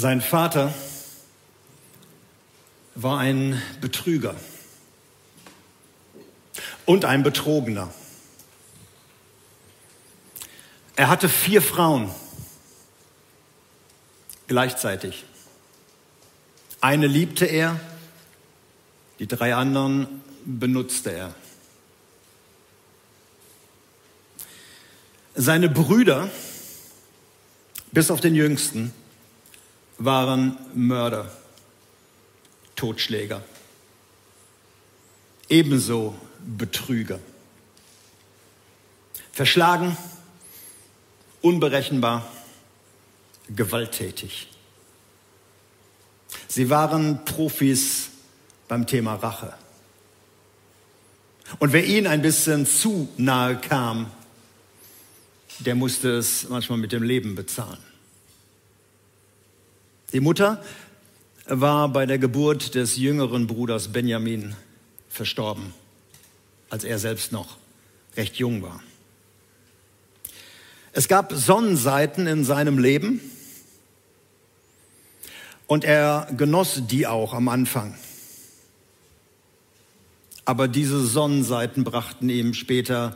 Sein 0.00 0.20
Vater 0.20 0.72
war 2.94 3.18
ein 3.18 3.60
Betrüger 3.80 4.36
und 6.86 7.04
ein 7.04 7.24
Betrogener. 7.24 7.92
Er 10.94 11.08
hatte 11.08 11.28
vier 11.28 11.60
Frauen 11.60 12.14
gleichzeitig. 14.46 15.24
Eine 16.80 17.08
liebte 17.08 17.46
er, 17.46 17.80
die 19.18 19.26
drei 19.26 19.56
anderen 19.56 20.22
benutzte 20.44 21.10
er. 21.10 21.34
Seine 25.34 25.68
Brüder, 25.68 26.30
bis 27.90 28.12
auf 28.12 28.20
den 28.20 28.36
jüngsten, 28.36 28.94
waren 29.98 30.56
Mörder, 30.74 31.30
Totschläger, 32.76 33.42
ebenso 35.48 36.14
Betrüger. 36.40 37.18
Verschlagen, 39.32 39.96
unberechenbar, 41.42 42.26
gewalttätig. 43.48 44.48
Sie 46.46 46.70
waren 46.70 47.24
Profis 47.24 48.10
beim 48.68 48.86
Thema 48.86 49.14
Rache. 49.14 49.54
Und 51.58 51.72
wer 51.72 51.84
ihnen 51.84 52.06
ein 52.06 52.22
bisschen 52.22 52.66
zu 52.66 53.08
nahe 53.16 53.56
kam, 53.56 54.10
der 55.60 55.74
musste 55.74 56.10
es 56.18 56.48
manchmal 56.48 56.78
mit 56.78 56.92
dem 56.92 57.02
Leben 57.02 57.34
bezahlen. 57.34 57.87
Die 60.12 60.20
Mutter 60.20 60.62
war 61.46 61.90
bei 61.90 62.06
der 62.06 62.18
Geburt 62.18 62.74
des 62.74 62.96
jüngeren 62.96 63.46
Bruders 63.46 63.92
Benjamin 63.92 64.54
verstorben, 65.10 65.74
als 66.70 66.84
er 66.84 66.98
selbst 66.98 67.30
noch 67.30 67.58
recht 68.16 68.36
jung 68.36 68.62
war. 68.62 68.82
Es 70.92 71.08
gab 71.08 71.32
Sonnenseiten 71.34 72.26
in 72.26 72.42
seinem 72.44 72.78
Leben 72.78 73.20
und 75.66 75.84
er 75.84 76.26
genoss 76.36 76.82
die 76.86 77.06
auch 77.06 77.34
am 77.34 77.48
Anfang. 77.48 77.94
Aber 80.46 80.68
diese 80.68 81.04
Sonnenseiten 81.04 81.84
brachten 81.84 82.30
ihm 82.30 82.54
später 82.54 83.14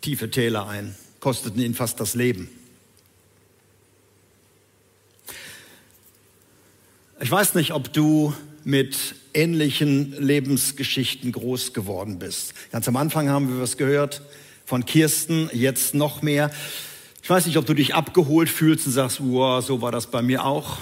tiefe 0.00 0.30
Täler 0.30 0.66
ein, 0.66 0.96
kosteten 1.20 1.60
ihn 1.60 1.74
fast 1.74 2.00
das 2.00 2.14
Leben. 2.14 2.48
Ich 7.22 7.30
weiß 7.30 7.54
nicht, 7.54 7.70
ob 7.72 7.92
du 7.92 8.34
mit 8.64 8.96
ähnlichen 9.32 10.12
Lebensgeschichten 10.20 11.30
groß 11.30 11.72
geworden 11.72 12.18
bist. 12.18 12.52
Ganz 12.72 12.88
am 12.88 12.96
Anfang 12.96 13.28
haben 13.28 13.48
wir 13.48 13.62
was 13.62 13.76
gehört 13.76 14.22
von 14.64 14.84
Kirsten, 14.84 15.48
jetzt 15.52 15.94
noch 15.94 16.22
mehr. 16.22 16.50
Ich 17.22 17.30
weiß 17.30 17.46
nicht, 17.46 17.58
ob 17.58 17.66
du 17.66 17.74
dich 17.74 17.94
abgeholt 17.94 18.48
fühlst 18.48 18.88
und 18.88 18.92
sagst, 18.92 19.20
wow, 19.20 19.64
so 19.64 19.80
war 19.80 19.92
das 19.92 20.08
bei 20.08 20.20
mir 20.20 20.44
auch. 20.44 20.78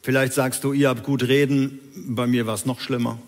Vielleicht 0.00 0.32
sagst 0.32 0.62
du, 0.62 0.72
ihr 0.72 0.90
habt 0.90 1.02
gut 1.02 1.24
reden, 1.24 1.80
bei 1.96 2.28
mir 2.28 2.46
war 2.46 2.54
es 2.54 2.64
noch 2.64 2.78
schlimmer. 2.78 3.18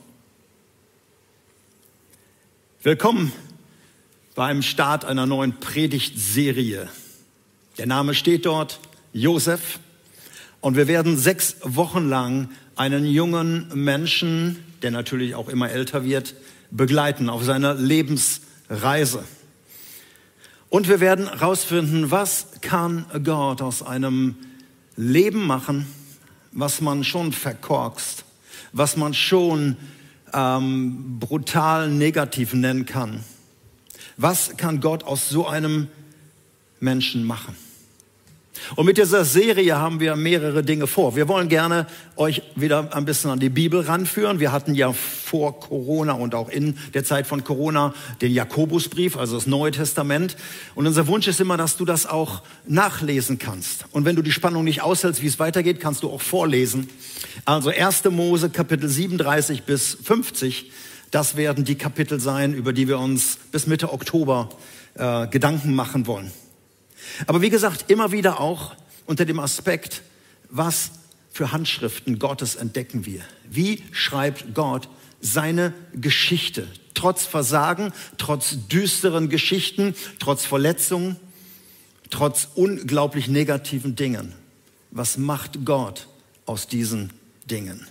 Willkommen 2.85 3.33
beim 4.37 4.63
Start 4.63 5.05
einer 5.05 5.27
neuen 5.27 5.59
Predigtserie. 5.59 6.89
Der 7.77 7.87
Name 7.87 8.15
steht 8.15 8.47
dort, 8.47 8.79
Josef. 9.13 9.81
Und 10.61 10.77
wir 10.77 10.89
werden 10.89 11.17
sechs 11.17 11.57
Wochen 11.63 12.09
lang 12.09 12.51
einen 12.77 13.05
jungen 13.05 13.69
Menschen, 13.75 14.65
der 14.83 14.91
natürlich 14.91 15.35
auch 15.35 15.49
immer 15.49 15.71
älter 15.71 16.05
wird, 16.05 16.35
begleiten 16.71 17.29
auf 17.29 17.45
seiner 17.45 17.75
Lebensreise. 17.75 19.25
Und 20.69 20.89
wir 20.89 21.01
werden 21.01 21.29
herausfinden, 21.29 22.11
was 22.11 22.47
kann 22.61 23.07
Gott 23.25 23.63
aus 23.63 23.83
einem 23.83 24.37
Leben 24.97 25.47
machen, 25.47 25.87
was 26.53 26.81
man 26.81 27.05
schon 27.05 27.33
verkorkst, 27.33 28.25
was 28.73 28.97
man 28.97 29.15
schon 29.15 29.77
ähm, 30.35 31.19
brutal 31.19 31.89
negativ 31.89 32.53
nennen 32.53 32.85
kann. 32.85 33.25
Was 34.17 34.57
kann 34.57 34.81
Gott 34.81 35.05
aus 35.05 35.29
so 35.29 35.47
einem 35.47 35.89
Menschen 36.81 37.25
machen? 37.25 37.57
Und 38.77 38.87
mit 38.87 38.99
dieser 38.99 39.25
Serie 39.25 39.77
haben 39.77 40.01
wir 40.01 40.17
mehrere 40.17 40.63
Dinge 40.63 40.87
vor. 40.87 41.17
Wir 41.17 41.29
wollen 41.29 41.49
gerne 41.49 41.87
euch 42.17 42.43
wieder 42.55 42.95
ein 42.95 43.05
bisschen 43.05 43.31
an 43.31 43.39
die 43.39 43.49
Bibel 43.49 43.81
ranführen. 43.81 44.41
Wir 44.41 44.53
hatten 44.53 44.75
ja 44.75 44.93
vor 44.93 45.61
Corona 45.61 46.13
und 46.13 46.35
auch 46.35 46.49
in 46.49 46.77
der 46.95 47.05
Zeit 47.05 47.27
von 47.27 47.45
Corona 47.45 47.95
den 48.21 48.33
Jakobusbrief, 48.33 49.17
also 49.17 49.37
das 49.37 49.47
Neue 49.47 49.71
Testament. 49.71 50.37
Und 50.75 50.87
unser 50.87 51.07
Wunsch 51.07 51.27
ist 51.29 51.41
immer, 51.41 51.57
dass 51.57 51.77
du 51.77 51.85
das 51.85 52.07
auch 52.07 52.43
nachlesen 52.67 53.39
kannst. 53.39 53.87
Und 53.93 54.05
wenn 54.05 54.17
du 54.17 54.23
die 54.23 54.33
Spannung 54.33 54.65
nicht 54.65 54.83
aushältst, 54.83 55.23
wie 55.23 55.27
es 55.27 55.39
weitergeht, 55.39 55.81
kannst 55.81 56.03
du 56.03 56.11
auch 56.11 56.21
vorlesen. 56.21 56.89
Also 57.45 57.71
1. 57.71 58.05
Mose 58.11 58.51
Kapitel 58.51 58.89
37 58.89 59.63
bis 59.63 59.97
50. 60.03 60.71
Das 61.11 61.37
werden 61.37 61.65
die 61.65 61.77
Kapitel 61.77 62.21
sein, 62.21 62.53
über 62.53 62.73
die 62.73 62.89
wir 62.89 62.99
uns 62.99 63.39
bis 63.51 63.67
Mitte 63.67 63.93
Oktober 63.93 64.51
äh, 64.95 65.27
Gedanken 65.29 65.75
machen 65.75 66.07
wollen. 66.07 66.31
Aber 67.27 67.43
wie 67.43 67.51
gesagt, 67.51 67.91
immer 67.91 68.13
wieder 68.13 68.41
auch 68.41 68.75
unter 69.07 69.25
dem 69.25 69.41
Aspekt, 69.41 70.03
was 70.51 70.91
für 71.31 71.53
Handschriften 71.53 72.19
Gottes 72.19 72.57
entdecken 72.57 73.07
wir. 73.07 73.23
Wie 73.49 73.83
schreibt 73.93 74.55
Gott 74.55 74.89
seine 75.21 75.73
Geschichte? 75.95 76.67
Trotz 76.95 77.25
Versagen, 77.25 77.93
trotz 78.17 78.57
düsteren 78.69 79.29
Geschichten, 79.29 79.95
trotz 80.19 80.45
Verletzungen, 80.45 81.17
trotz 82.11 82.49
unglaublich 82.55 83.29
negativen 83.29 83.95
Dingen. 83.95 84.35
Was 84.91 85.17
macht 85.17 85.65
Gott 85.65 86.09
aus 86.45 86.67
diesen 86.67 87.13
Dingen? 87.49 87.87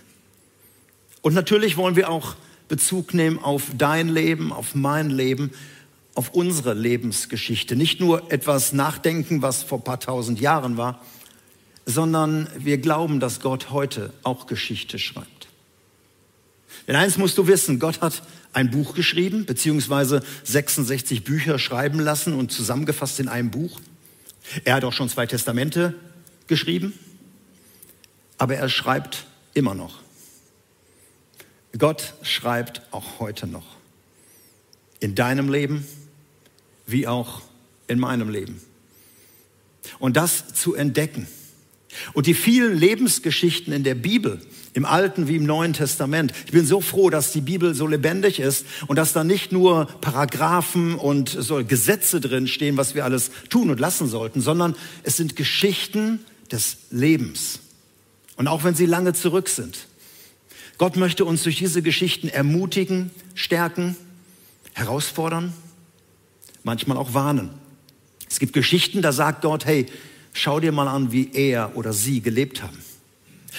Und 1.22 1.34
natürlich 1.34 1.76
wollen 1.76 1.96
wir 1.96 2.10
auch 2.10 2.36
Bezug 2.68 3.14
nehmen 3.14 3.38
auf 3.38 3.64
dein 3.76 4.08
Leben, 4.08 4.52
auf 4.52 4.74
mein 4.74 5.10
Leben 5.10 5.52
auf 6.18 6.30
unsere 6.30 6.74
Lebensgeschichte. 6.74 7.76
Nicht 7.76 8.00
nur 8.00 8.32
etwas 8.32 8.72
nachdenken, 8.72 9.40
was 9.40 9.62
vor 9.62 9.78
ein 9.78 9.84
paar 9.84 10.00
tausend 10.00 10.40
Jahren 10.40 10.76
war, 10.76 11.00
sondern 11.86 12.48
wir 12.58 12.78
glauben, 12.78 13.20
dass 13.20 13.38
Gott 13.38 13.70
heute 13.70 14.12
auch 14.24 14.48
Geschichte 14.48 14.98
schreibt. 14.98 15.46
Denn 16.88 16.96
eins 16.96 17.18
musst 17.18 17.38
du 17.38 17.46
wissen, 17.46 17.78
Gott 17.78 18.00
hat 18.00 18.24
ein 18.52 18.68
Buch 18.72 18.94
geschrieben, 18.94 19.46
beziehungsweise 19.46 20.24
66 20.42 21.22
Bücher 21.22 21.56
schreiben 21.60 22.00
lassen 22.00 22.32
und 22.34 22.50
zusammengefasst 22.50 23.20
in 23.20 23.28
einem 23.28 23.52
Buch. 23.52 23.78
Er 24.64 24.74
hat 24.74 24.82
auch 24.82 24.92
schon 24.92 25.08
zwei 25.08 25.26
Testamente 25.26 25.94
geschrieben, 26.48 26.94
aber 28.38 28.56
er 28.56 28.68
schreibt 28.68 29.26
immer 29.54 29.76
noch. 29.76 30.00
Gott 31.78 32.14
schreibt 32.22 32.82
auch 32.90 33.20
heute 33.20 33.46
noch. 33.46 33.76
In 34.98 35.14
deinem 35.14 35.48
Leben, 35.48 35.86
wie 36.88 37.06
auch 37.06 37.42
in 37.86 37.98
meinem 37.98 38.28
Leben. 38.28 38.60
Und 39.98 40.16
das 40.16 40.54
zu 40.54 40.74
entdecken. 40.74 41.28
Und 42.12 42.26
die 42.26 42.34
vielen 42.34 42.76
Lebensgeschichten 42.76 43.72
in 43.72 43.84
der 43.84 43.94
Bibel, 43.94 44.40
im 44.74 44.84
Alten 44.84 45.28
wie 45.28 45.36
im 45.36 45.46
Neuen 45.46 45.72
Testament. 45.72 46.32
Ich 46.46 46.52
bin 46.52 46.66
so 46.66 46.80
froh, 46.80 47.10
dass 47.10 47.32
die 47.32 47.40
Bibel 47.40 47.74
so 47.74 47.86
lebendig 47.86 48.38
ist 48.38 48.66
und 48.86 48.96
dass 48.96 49.12
da 49.12 49.24
nicht 49.24 49.50
nur 49.52 49.86
Paragraphen 50.00 50.94
und 50.94 51.30
so 51.30 51.64
Gesetze 51.64 52.20
drin 52.20 52.46
stehen, 52.46 52.76
was 52.76 52.94
wir 52.94 53.04
alles 53.04 53.30
tun 53.48 53.70
und 53.70 53.80
lassen 53.80 54.08
sollten, 54.08 54.40
sondern 54.40 54.76
es 55.02 55.16
sind 55.16 55.36
Geschichten 55.36 56.20
des 56.52 56.76
Lebens. 56.90 57.60
Und 58.36 58.46
auch 58.46 58.62
wenn 58.64 58.74
sie 58.74 58.86
lange 58.86 59.14
zurück 59.14 59.48
sind. 59.48 59.88
Gott 60.76 60.96
möchte 60.96 61.24
uns 61.24 61.42
durch 61.42 61.56
diese 61.56 61.82
Geschichten 61.82 62.28
ermutigen, 62.28 63.10
stärken, 63.34 63.96
herausfordern 64.74 65.52
manchmal 66.64 66.96
auch 66.96 67.14
warnen. 67.14 67.50
Es 68.28 68.38
gibt 68.38 68.52
Geschichten, 68.52 69.02
da 69.02 69.12
sagt 69.12 69.42
Gott, 69.42 69.64
hey, 69.64 69.86
schau 70.32 70.60
dir 70.60 70.72
mal 70.72 70.88
an, 70.88 71.12
wie 71.12 71.30
er 71.32 71.76
oder 71.76 71.92
sie 71.92 72.20
gelebt 72.20 72.62
haben. 72.62 72.78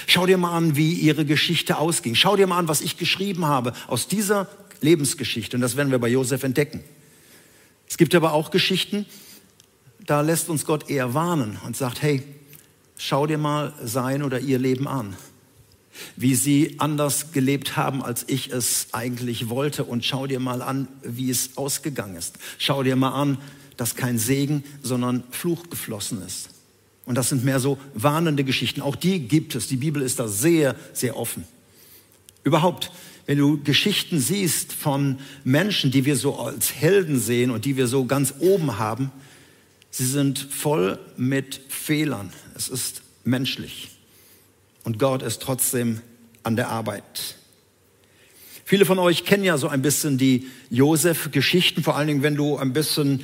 Schau 0.08 0.26
dir 0.26 0.38
mal 0.38 0.56
an, 0.56 0.76
wie 0.76 0.94
ihre 0.94 1.26
Geschichte 1.26 1.78
ausging. 1.78 2.16
Schau 2.16 2.36
dir 2.36 2.48
mal 2.48 2.58
an, 2.58 2.68
was 2.68 2.82
ich 2.82 2.98
geschrieben 2.98 3.46
habe 3.46 3.74
aus 3.88 4.08
dieser 4.08 4.48
Lebensgeschichte. 4.82 5.58
Und 5.58 5.62
das 5.62 5.76
werden 5.76 5.92
wir 5.92 6.00
bei 6.00 6.08
Josef 6.08 6.44
entdecken. 6.44 6.84
Es 7.88 7.98
gibt 7.98 8.14
aber 8.16 8.34
auch 8.34 8.52
Geschichten, 8.52 9.06
da 10.06 10.22
lässt 10.22 10.50
uns 10.50 10.66
Gott 10.66 10.90
eher 10.90 11.14
warnen 11.14 11.58
und 11.66 11.76
sagt, 11.76 12.02
hey, 12.02 12.24
schau 12.98 13.28
dir 13.28 13.38
mal 13.38 13.74
sein 13.84 14.24
oder 14.24 14.40
ihr 14.40 14.60
Leben 14.60 14.88
an 14.88 15.16
wie 16.16 16.36
sie 16.36 16.76
anders 16.80 17.32
gelebt 17.32 17.78
haben, 17.78 18.04
als 18.04 18.26
ich 18.28 18.52
es 18.52 18.88
eigentlich 18.92 19.50
wollte. 19.50 19.84
Und 19.84 20.06
schau 20.06 20.28
dir 20.28 20.40
mal 20.40 20.62
an, 20.62 20.88
wie 21.04 21.30
es 21.30 21.58
ausgegangen 21.58 22.16
ist. 22.16 22.38
Schau 22.58 22.84
dir 22.84 22.96
mal 22.96 23.12
an, 23.12 23.38
dass 23.78 23.96
kein 23.96 24.18
Segen, 24.18 24.64
sondern 24.82 25.24
Fluch 25.32 25.70
geflossen 25.70 26.22
ist. 26.22 26.50
Und 27.06 27.16
das 27.16 27.30
sind 27.30 27.44
mehr 27.44 27.60
so 27.60 27.78
warnende 27.94 28.44
Geschichten. 28.44 28.82
Auch 28.82 28.96
die 28.96 29.20
gibt 29.20 29.56
es. 29.56 29.68
Die 29.68 29.78
Bibel 29.78 30.02
ist 30.02 30.20
da 30.20 30.28
sehr, 30.28 30.76
sehr 30.94 31.18
offen. 31.18 31.44
Überhaupt, 32.44 32.92
wenn 33.26 33.38
du 33.38 33.62
Geschichten 33.64 34.20
siehst 34.20 34.74
von 34.74 35.20
Menschen, 35.44 35.92
die 35.92 36.06
wir 36.06 36.16
so 36.16 36.38
als 36.38 36.74
Helden 36.74 37.20
sehen 37.20 37.52
und 37.52 37.66
die 37.66 37.78
wir 37.78 37.88
so 37.88 38.06
ganz 38.06 38.34
oben 38.40 38.78
haben, 38.78 39.12
sie 39.92 40.06
sind 40.06 40.40
voll 40.40 41.00
mit 41.18 41.62
Fehlern. 41.68 42.32
Es 42.56 42.70
ist 42.70 43.02
menschlich. 43.24 43.90
Und 44.84 45.00
Gott 45.00 45.22
ist 45.22 45.42
trotzdem 45.42 46.02
an 46.44 46.56
der 46.56 46.70
Arbeit. 46.70 47.36
Viele 48.66 48.86
von 48.86 49.00
euch 49.00 49.26
kennen 49.26 49.44
ja 49.44 49.58
so 49.58 49.68
ein 49.68 49.82
bisschen 49.82 50.18
die 50.18 50.48
Josef-Geschichten, 50.70 51.84
vor 51.84 51.98
allen 51.98 52.08
Dingen, 52.08 52.22
wenn 52.22 52.36
du 52.36 52.58
ein 52.58 52.72
bisschen 52.72 53.24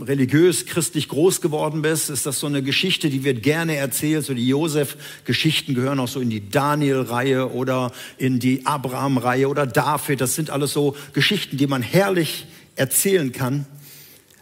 religiös, 0.00 0.66
christlich 0.66 1.08
groß 1.08 1.40
geworden 1.40 1.80
bist, 1.80 2.10
ist 2.10 2.26
das 2.26 2.40
so 2.40 2.46
eine 2.46 2.62
Geschichte, 2.62 3.08
die 3.08 3.24
wird 3.24 3.42
gerne 3.42 3.76
erzählt. 3.76 4.24
So 4.24 4.34
die 4.34 4.46
Josef-Geschichten 4.46 5.74
gehören 5.74 6.00
auch 6.00 6.08
so 6.08 6.20
in 6.20 6.28
die 6.28 6.50
Daniel-Reihe 6.50 7.52
oder 7.52 7.92
in 8.18 8.40
die 8.40 8.66
Abraham-Reihe 8.66 9.48
oder 9.48 9.66
David. 9.66 10.20
Das 10.20 10.34
sind 10.34 10.50
alles 10.50 10.72
so 10.72 10.96
Geschichten, 11.12 11.56
die 11.56 11.66
man 11.66 11.82
herrlich 11.82 12.46
erzählen 12.76 13.32
kann. 13.32 13.66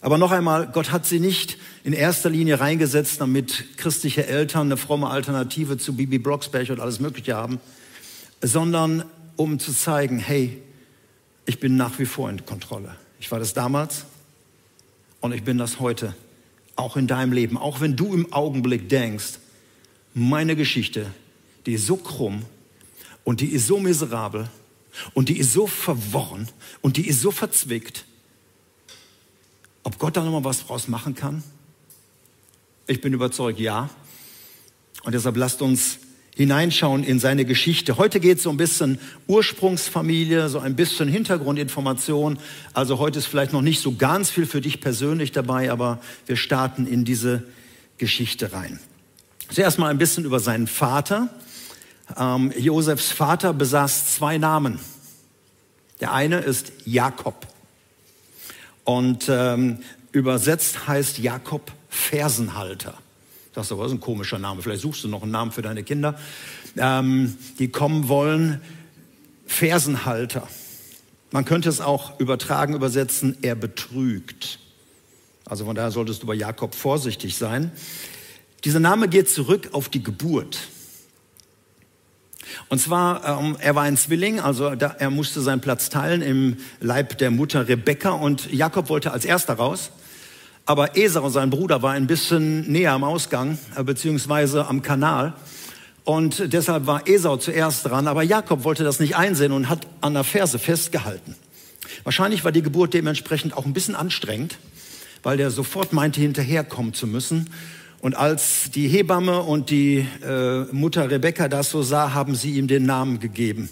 Aber 0.06 0.18
noch 0.18 0.30
einmal, 0.30 0.68
Gott 0.68 0.92
hat 0.92 1.04
sie 1.04 1.18
nicht 1.18 1.58
in 1.82 1.92
erster 1.92 2.30
Linie 2.30 2.60
reingesetzt, 2.60 3.20
damit 3.20 3.76
christliche 3.76 4.24
Eltern 4.24 4.68
eine 4.68 4.76
fromme 4.76 5.10
Alternative 5.10 5.78
zu 5.78 5.96
Bibi 5.96 6.20
Blocksberg 6.20 6.70
und 6.70 6.78
alles 6.78 7.00
Mögliche 7.00 7.34
haben, 7.34 7.58
sondern 8.40 9.02
um 9.34 9.58
zu 9.58 9.72
zeigen, 9.72 10.20
hey, 10.20 10.62
ich 11.44 11.58
bin 11.58 11.76
nach 11.76 11.98
wie 11.98 12.04
vor 12.04 12.30
in 12.30 12.46
Kontrolle. 12.46 12.94
Ich 13.18 13.32
war 13.32 13.40
das 13.40 13.52
damals, 13.52 14.04
und 15.22 15.32
ich 15.32 15.42
bin 15.42 15.58
das 15.58 15.80
heute, 15.80 16.14
auch 16.76 16.96
in 16.96 17.08
deinem 17.08 17.32
Leben. 17.32 17.58
Auch 17.58 17.80
wenn 17.80 17.96
du 17.96 18.14
im 18.14 18.32
Augenblick 18.32 18.88
denkst, 18.88 19.40
meine 20.14 20.54
Geschichte, 20.54 21.06
die 21.66 21.72
ist 21.72 21.86
so 21.88 21.96
krumm 21.96 22.44
und 23.24 23.40
die 23.40 23.48
ist 23.48 23.66
so 23.66 23.80
miserabel 23.80 24.48
und 25.14 25.30
die 25.30 25.38
ist 25.38 25.52
so 25.52 25.66
verworren 25.66 26.46
und 26.80 26.96
die 26.96 27.08
ist 27.08 27.22
so 27.22 27.32
verzwickt. 27.32 28.04
Ob 29.86 30.00
Gott 30.00 30.16
da 30.16 30.24
nochmal 30.24 30.42
was 30.42 30.66
draus 30.66 30.88
machen 30.88 31.14
kann? 31.14 31.44
Ich 32.88 33.00
bin 33.00 33.12
überzeugt, 33.12 33.60
ja. 33.60 33.88
Und 35.04 35.14
deshalb 35.14 35.36
lasst 35.36 35.62
uns 35.62 35.98
hineinschauen 36.34 37.04
in 37.04 37.20
seine 37.20 37.44
Geschichte. 37.44 37.96
Heute 37.96 38.18
geht 38.18 38.38
es 38.38 38.42
so 38.42 38.50
ein 38.50 38.56
bisschen 38.56 38.98
Ursprungsfamilie, 39.28 40.48
so 40.48 40.58
ein 40.58 40.74
bisschen 40.74 41.06
Hintergrundinformation. 41.06 42.40
Also 42.72 42.98
heute 42.98 43.20
ist 43.20 43.26
vielleicht 43.26 43.52
noch 43.52 43.62
nicht 43.62 43.80
so 43.80 43.94
ganz 43.94 44.28
viel 44.28 44.44
für 44.44 44.60
dich 44.60 44.80
persönlich 44.80 45.30
dabei, 45.30 45.70
aber 45.70 46.00
wir 46.26 46.34
starten 46.34 46.88
in 46.88 47.04
diese 47.04 47.44
Geschichte 47.96 48.52
rein. 48.52 48.80
Zuerst 49.52 49.78
mal 49.78 49.90
ein 49.90 49.98
bisschen 49.98 50.24
über 50.24 50.40
seinen 50.40 50.66
Vater. 50.66 51.28
Ähm, 52.16 52.52
Josefs 52.58 53.12
Vater 53.12 53.54
besaß 53.54 54.16
zwei 54.16 54.36
Namen. 54.36 54.80
Der 56.00 56.12
eine 56.12 56.38
ist 56.38 56.72
Jakob 56.84 57.46
und 58.86 59.26
ähm, 59.28 59.80
übersetzt 60.12 60.88
heißt 60.88 61.18
Jakob 61.18 61.72
Fersenhalter. 61.90 62.94
Das 63.52 63.70
ist 63.70 63.78
ein 63.78 64.00
komischer 64.00 64.38
Name. 64.38 64.62
Vielleicht 64.62 64.82
suchst 64.82 65.04
du 65.04 65.08
noch 65.08 65.22
einen 65.22 65.32
Namen 65.32 65.50
für 65.50 65.62
deine 65.62 65.82
Kinder. 65.82 66.18
Ähm, 66.76 67.36
die 67.58 67.68
kommen 67.68 68.08
wollen. 68.08 68.60
Fersenhalter. 69.46 70.46
Man 71.30 71.44
könnte 71.44 71.68
es 71.68 71.80
auch 71.80 72.18
übertragen, 72.20 72.74
übersetzen, 72.74 73.36
er 73.42 73.54
betrügt. 73.54 74.58
Also 75.44 75.64
von 75.64 75.74
daher 75.74 75.90
solltest 75.90 76.22
du 76.22 76.26
bei 76.26 76.34
Jakob 76.34 76.74
vorsichtig 76.74 77.36
sein. 77.36 77.72
Dieser 78.64 78.80
Name 78.80 79.08
geht 79.08 79.28
zurück 79.28 79.70
auf 79.72 79.88
die 79.88 80.02
Geburt. 80.02 80.58
Und 82.68 82.80
zwar, 82.80 83.40
ähm, 83.40 83.56
er 83.58 83.74
war 83.74 83.84
ein 83.84 83.96
Zwilling, 83.96 84.40
also 84.40 84.74
da, 84.74 84.94
er 84.98 85.10
musste 85.10 85.40
seinen 85.40 85.60
Platz 85.60 85.88
teilen 85.88 86.22
im 86.22 86.56
Leib 86.80 87.18
der 87.18 87.30
Mutter 87.30 87.68
Rebekka 87.68 88.10
und 88.10 88.52
Jakob 88.52 88.88
wollte 88.88 89.12
als 89.12 89.24
erster 89.24 89.54
raus. 89.54 89.90
Aber 90.64 90.96
Esau, 90.96 91.28
sein 91.28 91.50
Bruder, 91.50 91.82
war 91.82 91.92
ein 91.92 92.08
bisschen 92.08 92.70
näher 92.70 92.92
am 92.92 93.04
Ausgang, 93.04 93.58
äh, 93.76 93.84
beziehungsweise 93.84 94.66
am 94.66 94.82
Kanal. 94.82 95.34
Und 96.04 96.52
deshalb 96.52 96.86
war 96.86 97.08
Esau 97.08 97.36
zuerst 97.36 97.86
dran. 97.86 98.06
Aber 98.06 98.22
Jakob 98.22 98.64
wollte 98.64 98.84
das 98.84 99.00
nicht 99.00 99.16
einsehen 99.16 99.52
und 99.52 99.68
hat 99.68 99.86
an 100.00 100.14
der 100.14 100.24
Ferse 100.24 100.58
festgehalten. 100.58 101.34
Wahrscheinlich 102.04 102.44
war 102.44 102.52
die 102.52 102.62
Geburt 102.62 102.94
dementsprechend 102.94 103.56
auch 103.56 103.64
ein 103.64 103.72
bisschen 103.72 103.94
anstrengend, 103.94 104.58
weil 105.22 105.36
der 105.36 105.50
sofort 105.50 105.92
meinte, 105.92 106.20
hinterherkommen 106.20 106.94
zu 106.94 107.06
müssen. 107.06 107.50
Und 108.00 108.14
als 108.14 108.70
die 108.74 108.88
Hebamme 108.88 109.42
und 109.42 109.70
die 109.70 110.06
äh, 110.22 110.64
Mutter 110.72 111.10
Rebekka 111.10 111.48
das 111.48 111.70
so 111.70 111.82
sah, 111.82 112.12
haben 112.12 112.34
sie 112.34 112.52
ihm 112.52 112.68
den 112.68 112.86
Namen 112.86 113.20
gegeben. 113.20 113.68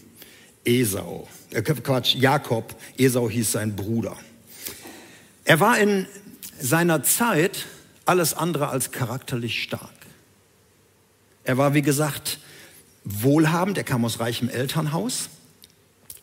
Esau. 0.65 1.29
Äh, 1.51 1.63
Quatsch, 1.63 2.15
Jakob. 2.15 2.75
Esau 2.97 3.29
hieß 3.29 3.53
sein 3.53 3.77
Bruder. 3.77 4.17
Er 5.45 5.61
war 5.61 5.79
in 5.79 6.07
seiner 6.59 7.03
Zeit 7.03 7.67
alles 8.07 8.35
andere 8.35 8.69
als 8.69 8.91
charakterlich 8.91 9.63
stark. 9.63 9.91
Er 11.45 11.59
war, 11.59 11.75
wie 11.75 11.83
gesagt, 11.83 12.39
wohlhabend, 13.05 13.77
er 13.77 13.85
kam 13.85 14.05
aus 14.05 14.21
reichem 14.21 14.49
Elternhaus. 14.49 15.29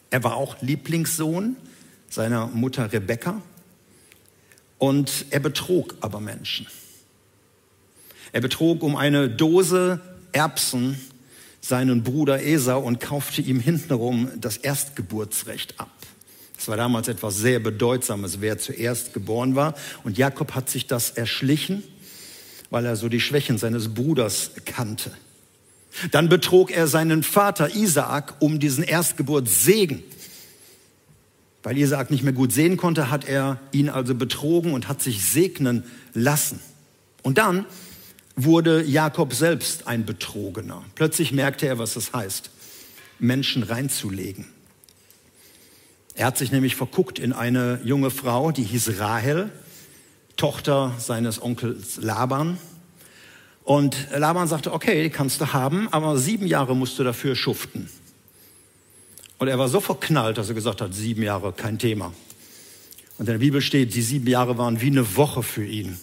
Er 0.10 0.24
war 0.24 0.36
auch 0.36 0.62
Lieblingssohn 0.62 1.56
seiner 2.10 2.48
Mutter 2.48 2.92
Rebekka. 2.92 3.42
Und 4.80 5.28
er 5.30 5.40
betrog 5.40 5.96
aber 6.02 6.20
Menschen. 6.20 6.66
Er 8.32 8.42
betrog 8.42 8.84
um 8.84 8.96
eine 8.96 9.30
Dose 9.30 10.00
Erbsen 10.32 11.00
seinen 11.60 12.04
Bruder 12.04 12.44
Esau 12.44 12.80
und 12.80 13.00
kaufte 13.00 13.42
ihm 13.42 13.60
hintenrum 13.60 14.30
das 14.40 14.58
Erstgeburtsrecht 14.58 15.80
ab. 15.80 15.92
Es 16.58 16.68
war 16.68 16.78
damals 16.78 17.08
etwas 17.08 17.38
sehr 17.38 17.60
Bedeutsames, 17.60 18.40
wer 18.40 18.58
zuerst 18.58 19.14
geboren 19.14 19.56
war. 19.56 19.74
Und 20.04 20.18
Jakob 20.18 20.54
hat 20.54 20.70
sich 20.70 20.88
das 20.88 21.12
erschlichen, 21.12 21.84
weil 22.70 22.86
er 22.86 22.96
so 22.96 23.10
die 23.10 23.20
Schwächen 23.20 23.58
seines 23.58 23.94
Bruders 23.94 24.52
kannte. 24.66 25.12
Dann 26.12 26.30
betrog 26.30 26.72
er 26.72 26.88
seinen 26.88 27.24
Vater 27.24 27.76
Isaak 27.76 28.36
um 28.40 28.60
diesen 28.60 28.84
Erstgeburtssegen. 28.84 30.04
Weil 31.64 31.78
Isaak 31.78 32.12
nicht 32.12 32.24
mehr 32.24 32.34
gut 32.34 32.54
sehen 32.54 32.78
konnte, 32.78 33.10
hat 33.12 33.28
er 33.28 33.60
ihn 33.72 33.90
also 33.90 34.16
betrogen 34.16 34.74
und 34.74 34.88
hat 34.88 35.02
sich 35.02 35.26
segnen 35.26 35.84
lassen. 36.14 36.60
Und 37.24 37.38
dann 37.38 37.66
wurde 38.36 38.84
Jakob 38.84 39.34
selbst 39.34 39.88
ein 39.88 40.06
Betrogener. 40.06 40.84
Plötzlich 40.96 41.32
merkte 41.32 41.68
er, 41.68 41.80
was 41.80 41.96
es 41.96 42.14
heißt, 42.14 42.50
Menschen 43.20 43.64
reinzulegen. 43.64 44.46
Er 46.16 46.28
hat 46.28 46.38
sich 46.38 46.52
nämlich 46.52 46.76
verguckt 46.76 47.20
in 47.20 47.34
eine 47.34 47.80
junge 47.84 48.12
Frau, 48.12 48.52
die 48.52 48.64
hieß 48.64 49.00
Rahel, 49.00 49.50
Tochter 50.36 50.96
seines 50.98 51.42
Onkels 51.42 51.98
Laban. 51.98 52.58
Und 53.64 53.96
Laban 54.16 54.48
sagte, 54.48 54.74
okay, 54.74 55.04
die 55.04 55.10
kannst 55.10 55.40
du 55.40 55.54
haben, 55.54 55.88
aber 55.92 56.18
sieben 56.18 56.48
Jahre 56.48 56.76
musst 56.76 56.98
du 57.00 57.04
dafür 57.04 57.36
schuften. 57.36 57.90
Und 59.38 59.48
er 59.48 59.58
war 59.58 59.70
so 59.70 59.80
verknallt, 59.80 60.38
dass 60.38 60.50
er 60.50 60.56
gesagt 60.56 60.82
hat, 60.82 60.94
sieben 60.94 61.24
Jahre, 61.24 61.54
kein 61.54 61.80
Thema. 61.80 62.14
Und 63.18 63.28
in 63.28 63.34
der 63.34 63.40
Bibel 63.40 63.62
steht, 63.62 63.94
die 63.94 64.02
sieben 64.02 64.28
Jahre 64.28 64.58
waren 64.58 64.82
wie 64.82 64.88
eine 64.88 65.16
Woche 65.16 65.44
für 65.44 65.66
ihn. 65.66 65.98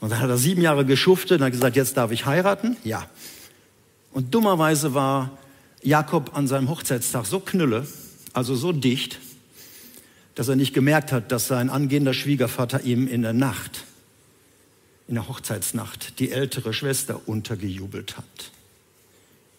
Und 0.00 0.10
dann 0.10 0.20
hat 0.20 0.30
er 0.30 0.38
sieben 0.38 0.62
Jahre 0.62 0.84
geschuftet 0.84 1.40
und 1.40 1.44
hat 1.44 1.52
gesagt, 1.52 1.76
jetzt 1.76 1.96
darf 1.96 2.10
ich 2.12 2.26
heiraten? 2.26 2.76
Ja. 2.84 3.08
Und 4.12 4.34
dummerweise 4.34 4.94
war 4.94 5.38
Jakob 5.82 6.36
an 6.36 6.46
seinem 6.46 6.68
Hochzeitstag 6.68 7.26
so 7.26 7.40
knülle, 7.40 7.86
also 8.32 8.54
so 8.54 8.72
dicht, 8.72 9.18
dass 10.34 10.48
er 10.48 10.56
nicht 10.56 10.72
gemerkt 10.72 11.10
hat, 11.10 11.32
dass 11.32 11.48
sein 11.48 11.68
angehender 11.70 12.14
Schwiegervater 12.14 12.82
ihm 12.84 13.08
in 13.08 13.22
der 13.22 13.32
Nacht, 13.32 13.84
in 15.08 15.14
der 15.14 15.28
Hochzeitsnacht, 15.28 16.20
die 16.20 16.30
ältere 16.30 16.72
Schwester 16.72 17.20
untergejubelt 17.26 18.16
hat. 18.16 18.52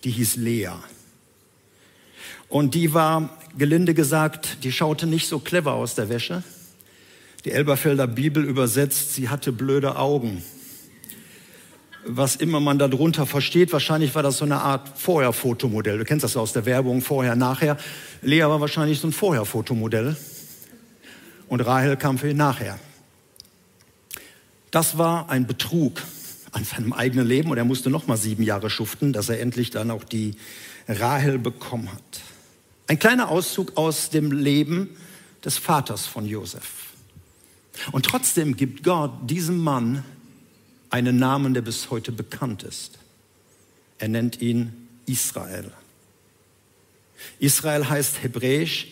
Die 0.06 0.12
hieß 0.12 0.38
Lea. 0.38 0.72
Und 2.48 2.76
die 2.76 2.94
war, 2.94 3.38
gelinde 3.58 3.94
gesagt, 3.94 4.64
die 4.64 4.72
schaute 4.72 5.06
nicht 5.06 5.28
so 5.28 5.40
clever 5.40 5.74
aus 5.74 5.96
der 5.96 6.10
Wäsche. 6.10 6.44
Die 7.46 7.52
Elberfelder 7.52 8.08
Bibel 8.08 8.44
übersetzt, 8.44 9.14
sie 9.14 9.30
hatte 9.30 9.52
blöde 9.52 9.96
Augen 9.96 10.44
was 12.06 12.36
immer 12.36 12.60
man 12.60 12.80
darunter 12.80 13.26
versteht. 13.26 13.74
Wahrscheinlich 13.74 14.16
war 14.16 14.24
das 14.24 14.38
so 14.38 14.46
eine 14.46 14.62
Art 14.62 14.98
Vorher-Fotomodell. 14.98 15.98
Du 15.98 16.06
kennst 16.06 16.24
das 16.24 16.38
aus 16.38 16.54
der 16.54 16.66
Werbung, 16.66 17.02
vorher, 17.02 17.36
nachher. 17.36 17.78
Lea 18.22 18.42
war 18.42 18.62
wahrscheinlich 18.62 19.00
so 19.00 19.08
ein 19.08 19.14
Vorher-Fotomodell. 19.14 20.16
Und 21.48 21.62
Rahel 21.62 21.98
kam 21.98 22.18
für 22.18 22.30
ihn 22.30 22.38
nachher. 22.38 22.80
Das 24.72 24.98
war 24.98 25.30
ein 25.30 25.48
Betrug 25.48 26.02
an 26.52 26.64
seinem 26.64 26.94
eigenen 26.94 27.28
Leben 27.28 27.52
und 27.52 27.58
er 27.58 27.66
musste 27.66 27.90
noch 27.90 28.08
mal 28.08 28.18
sieben 28.18 28.44
Jahre 28.44 28.70
schuften, 28.70 29.14
dass 29.14 29.30
er 29.30 29.40
endlich 29.40 29.72
dann 29.72 29.92
auch 29.92 30.04
die 30.04 30.36
Rahel 30.88 31.38
bekommen 31.38 31.92
hat. 31.92 32.22
Ein 32.88 32.98
kleiner 32.98 33.30
Auszug 33.30 33.78
aus 33.78 34.10
dem 34.10 34.32
Leben 34.32 34.90
des 35.44 35.58
Vaters 35.58 36.06
von 36.08 36.26
Josef. 36.26 36.89
Und 37.92 38.06
trotzdem 38.06 38.56
gibt 38.56 38.84
Gott 38.84 39.12
diesem 39.30 39.58
Mann 39.58 40.04
einen 40.90 41.18
Namen, 41.18 41.54
der 41.54 41.62
bis 41.62 41.90
heute 41.90 42.12
bekannt 42.12 42.64
ist. 42.64 42.98
Er 43.98 44.08
nennt 44.08 44.42
ihn 44.42 44.88
Israel. 45.06 45.72
Israel 47.40 47.90
heißt 47.90 48.24
hebräisch, 48.24 48.88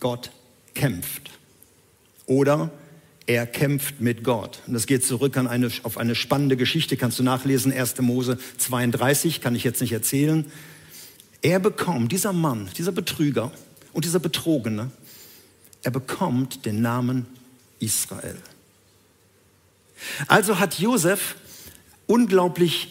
Gott 0.00 0.30
kämpft. 0.74 1.30
Oder 2.26 2.70
er 3.26 3.46
kämpft 3.46 4.00
mit 4.00 4.22
Gott. 4.22 4.60
Und 4.66 4.74
das 4.74 4.86
geht 4.86 5.04
zurück 5.04 5.36
an 5.36 5.46
eine, 5.46 5.70
auf 5.82 5.96
eine 5.96 6.14
spannende 6.14 6.56
Geschichte, 6.56 6.96
kannst 6.96 7.18
du 7.18 7.22
nachlesen, 7.22 7.72
1. 7.72 8.00
Mose 8.00 8.38
32, 8.58 9.40
kann 9.40 9.54
ich 9.54 9.64
jetzt 9.64 9.80
nicht 9.80 9.92
erzählen. 9.92 10.50
Er 11.40 11.58
bekommt, 11.58 12.12
dieser 12.12 12.32
Mann, 12.32 12.68
dieser 12.76 12.92
Betrüger 12.92 13.50
und 13.92 14.04
dieser 14.04 14.18
Betrogene, 14.18 14.90
er 15.84 15.90
bekommt 15.90 16.64
den 16.64 16.80
Namen 16.80 17.26
Israel. 17.78 18.36
Also 20.26 20.58
hat 20.58 20.78
Josef 20.78 21.36
unglaublich 22.06 22.88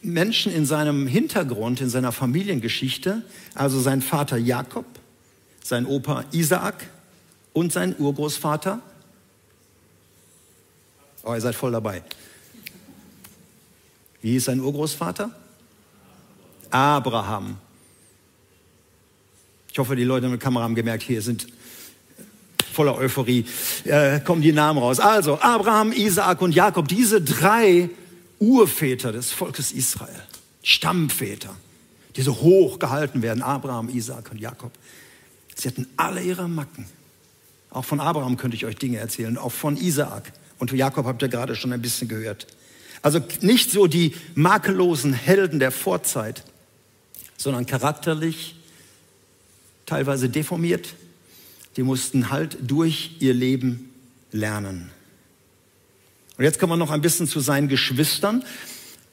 Menschen 0.00 0.52
in 0.52 0.64
seinem 0.64 1.06
Hintergrund, 1.06 1.80
in 1.80 1.90
seiner 1.90 2.12
Familiengeschichte, 2.12 3.22
also 3.54 3.80
sein 3.80 4.00
Vater 4.00 4.36
Jakob, 4.36 4.86
sein 5.62 5.86
Opa 5.86 6.24
Isaak 6.30 6.88
und 7.52 7.72
sein 7.72 7.94
Urgroßvater. 7.98 8.80
Oh, 11.24 11.34
ihr 11.34 11.40
seid 11.40 11.56
voll 11.56 11.72
dabei. 11.72 12.04
Wie 14.22 14.32
hieß 14.32 14.44
sein 14.44 14.60
Urgroßvater? 14.60 15.30
Abraham. 16.70 17.58
Ich 19.72 19.78
hoffe, 19.78 19.96
die 19.96 20.04
Leute 20.04 20.28
mit 20.28 20.40
Kamera 20.40 20.64
haben 20.64 20.76
gemerkt, 20.76 21.02
hier 21.02 21.20
sind 21.20 21.48
voller 22.76 22.96
Euphorie, 22.96 23.46
äh, 23.84 24.20
kommen 24.20 24.42
die 24.42 24.52
Namen 24.52 24.78
raus. 24.78 25.00
Also 25.00 25.40
Abraham, 25.40 25.92
Isaak 25.92 26.42
und 26.42 26.54
Jakob, 26.54 26.86
diese 26.88 27.22
drei 27.22 27.88
Urväter 28.38 29.12
des 29.12 29.32
Volkes 29.32 29.72
Israel, 29.72 30.22
Stammväter, 30.62 31.56
die 32.14 32.22
so 32.22 32.36
hoch 32.36 32.78
gehalten 32.78 33.22
werden, 33.22 33.42
Abraham, 33.42 33.88
Isaak 33.88 34.30
und 34.30 34.38
Jakob. 34.38 34.72
Sie 35.54 35.66
hatten 35.68 35.86
alle 35.96 36.20
ihre 36.22 36.48
Macken. 36.48 36.86
Auch 37.70 37.84
von 37.84 37.98
Abraham 37.98 38.36
könnte 38.36 38.56
ich 38.56 38.66
euch 38.66 38.76
Dinge 38.76 38.98
erzählen, 38.98 39.38
auch 39.38 39.52
von 39.52 39.76
Isaak. 39.76 40.32
Und 40.58 40.70
Jakob 40.72 41.06
habt 41.06 41.22
ihr 41.22 41.28
gerade 41.28 41.56
schon 41.56 41.72
ein 41.72 41.82
bisschen 41.82 42.08
gehört. 42.08 42.46
Also 43.00 43.20
nicht 43.40 43.70
so 43.70 43.86
die 43.86 44.14
makellosen 44.34 45.14
Helden 45.14 45.58
der 45.60 45.70
Vorzeit, 45.70 46.44
sondern 47.38 47.64
charakterlich, 47.64 48.56
teilweise 49.86 50.28
deformiert. 50.28 50.94
Die 51.76 51.82
mussten 51.82 52.30
halt 52.30 52.58
durch 52.62 53.12
ihr 53.20 53.34
Leben 53.34 53.90
lernen. 54.32 54.90
Und 56.38 56.44
jetzt 56.44 56.58
kommen 56.58 56.72
wir 56.72 56.76
noch 56.76 56.90
ein 56.90 57.00
bisschen 57.00 57.26
zu 57.26 57.40
seinen 57.40 57.68
Geschwistern. 57.68 58.44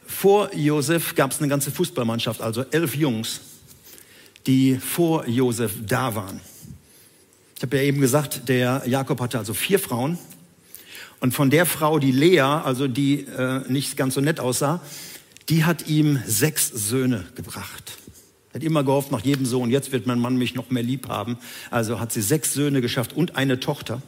Vor 0.05 0.53
Josef 0.53 1.15
gab 1.15 1.32
es 1.32 1.39
eine 1.39 1.48
ganze 1.48 1.72
Fußballmannschaft, 1.72 2.41
also 2.41 2.63
elf 2.72 2.96
Jungs, 2.96 3.41
die 4.46 4.77
vor 4.77 5.27
Josef 5.27 5.74
da 5.86 6.15
waren. 6.15 6.41
Ich 7.55 7.62
habe 7.62 7.77
ja 7.77 7.84
eben 7.84 8.01
gesagt, 8.01 8.50
der 8.50 8.84
Jakob 8.86 9.22
hatte 9.22 9.38
also 9.38 9.53
vier 9.53 9.79
Frauen. 9.79 10.17
Und 11.22 11.34
von 11.34 11.50
der 11.50 11.65
Frau, 11.65 12.00
die 12.00 12.12
Lea, 12.12 12.41
also 12.41 12.89
die 12.89 13.22
äh, 13.22 13.62
nicht 13.72 13.96
ganz 13.96 14.15
so 14.15 14.22
nett 14.22 14.41
aussah, 14.41 14.82
die 15.48 15.63
hat 15.63 15.88
ihm 15.88 16.22
sechs 16.25 16.67
Söhne 16.67 17.25
gebracht. 17.36 17.98
Er 18.53 18.60
hat 18.60 18.63
immer 18.63 18.83
gehofft, 18.83 19.12
nach 19.12 19.22
jedem 19.22 19.48
Sohn, 19.48 19.72
jetzt 19.72 19.91
wird 19.91 20.05
mein 20.05 20.19
Mann 20.19 20.36
mich 20.36 20.53
noch 20.53 20.69
mehr 20.69 20.83
lieb 20.83 21.10
haben. 21.10 21.38
Also 21.72 22.00
hat 22.00 22.13
sie 22.13 22.22
sechs 22.22 22.53
Söhne 22.53 22.81
geschafft 22.81 23.12
und 23.13 23.36
eine 23.36 23.60
Tochter. 23.60 24.03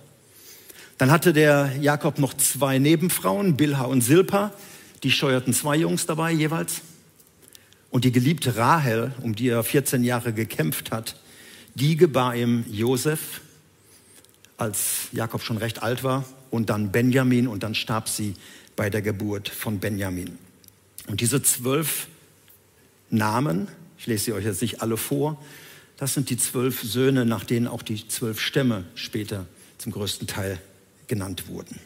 Dann 1.00 1.10
hatte 1.10 1.34
der 1.34 1.72
Jakob 1.82 2.20
noch 2.20 2.36
zwei 2.36 2.78
Nebenfrauen, 2.78 3.58
Bilha 3.58 3.86
und 3.86 4.02
Silpa. 4.02 4.54
Die 5.02 5.10
steuerten 5.10 5.52
zwei 5.52 5.76
Jungs 5.78 6.06
dabei 6.06 6.32
jeweils. 6.32 6.82
Und 7.90 8.06
die 8.06 8.12
geliebte 8.12 8.56
Rahel, 8.56 9.14
um 9.24 9.36
die 9.36 9.50
er 9.50 9.64
14 9.64 10.04
Jahre 10.04 10.32
gekämpft 10.32 10.92
hat, 10.92 11.16
die 11.74 11.98
gebar 11.98 12.36
ihm 12.36 12.66
Josef, 12.70 13.42
als 14.58 15.08
Jakob 15.12 15.42
schon 15.42 15.58
recht 15.58 15.82
alt 15.82 16.04
war, 16.04 16.24
und 16.52 16.70
dann 16.70 16.92
Benjamin 16.92 17.48
und 17.48 17.64
dann 17.64 17.74
starb 17.74 18.08
sie 18.08 18.36
bei 18.76 18.92
der 18.92 19.02
Geburt 19.02 19.50
von 19.50 19.80
Benjamin. 19.80 20.38
Und 21.08 21.20
diese 21.20 21.42
zwölf 21.42 22.08
Namen, 23.10 23.68
ich 24.06 24.08
lese 24.08 24.26
sie 24.26 24.34
euch 24.34 24.46
jetzt 24.46 24.62
nicht 24.62 24.84
alle 24.84 24.98
vor, 24.98 25.44
das 25.98 26.14
sind 26.14 26.30
die 26.30 26.38
zwölf 26.38 26.84
Söhne, 26.84 27.26
nach 27.26 27.44
denen 27.44 27.68
auch 27.68 27.82
die 27.82 28.08
zwölf 28.08 28.40
Stämme 28.40 28.84
später 28.94 29.48
zum 29.80 29.94
größten 29.94 30.28
Teil 30.28 30.60
genannt 31.08 31.48
wurden. 31.48 31.80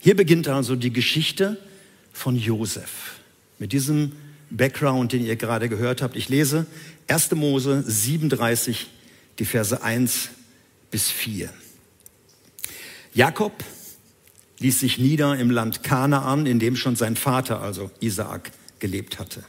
Hier 0.00 0.14
beginnt 0.14 0.48
also 0.48 0.76
die 0.76 0.92
Geschichte 0.92 1.56
von 2.12 2.36
Josef 2.36 3.20
mit 3.58 3.72
diesem 3.72 4.12
Background, 4.50 5.14
den 5.14 5.24
ihr 5.24 5.36
gerade 5.36 5.70
gehört 5.70 6.02
habt. 6.02 6.14
Ich 6.14 6.28
lese 6.28 6.66
1. 7.06 7.30
Mose 7.30 7.82
37, 7.86 8.88
die 9.38 9.46
Verse 9.46 9.82
1 9.82 10.28
bis 10.90 11.10
4. 11.10 11.48
Jakob 13.14 13.64
ließ 14.58 14.80
sich 14.80 14.98
nieder 14.98 15.38
im 15.38 15.50
Land 15.50 15.82
Kanaan, 15.82 16.44
in 16.44 16.58
dem 16.58 16.76
schon 16.76 16.96
sein 16.96 17.16
Vater, 17.16 17.62
also 17.62 17.90
Isaak, 18.00 18.50
gelebt 18.78 19.18
hatte. 19.18 19.42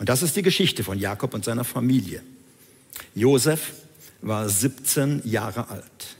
Und 0.00 0.08
das 0.08 0.22
ist 0.22 0.34
die 0.34 0.42
Geschichte 0.42 0.82
von 0.82 0.98
Jakob 0.98 1.34
und 1.34 1.44
seiner 1.44 1.62
Familie. 1.62 2.22
Josef 3.14 3.72
war 4.22 4.48
17 4.48 5.20
Jahre 5.26 5.68
alt. 5.68 6.16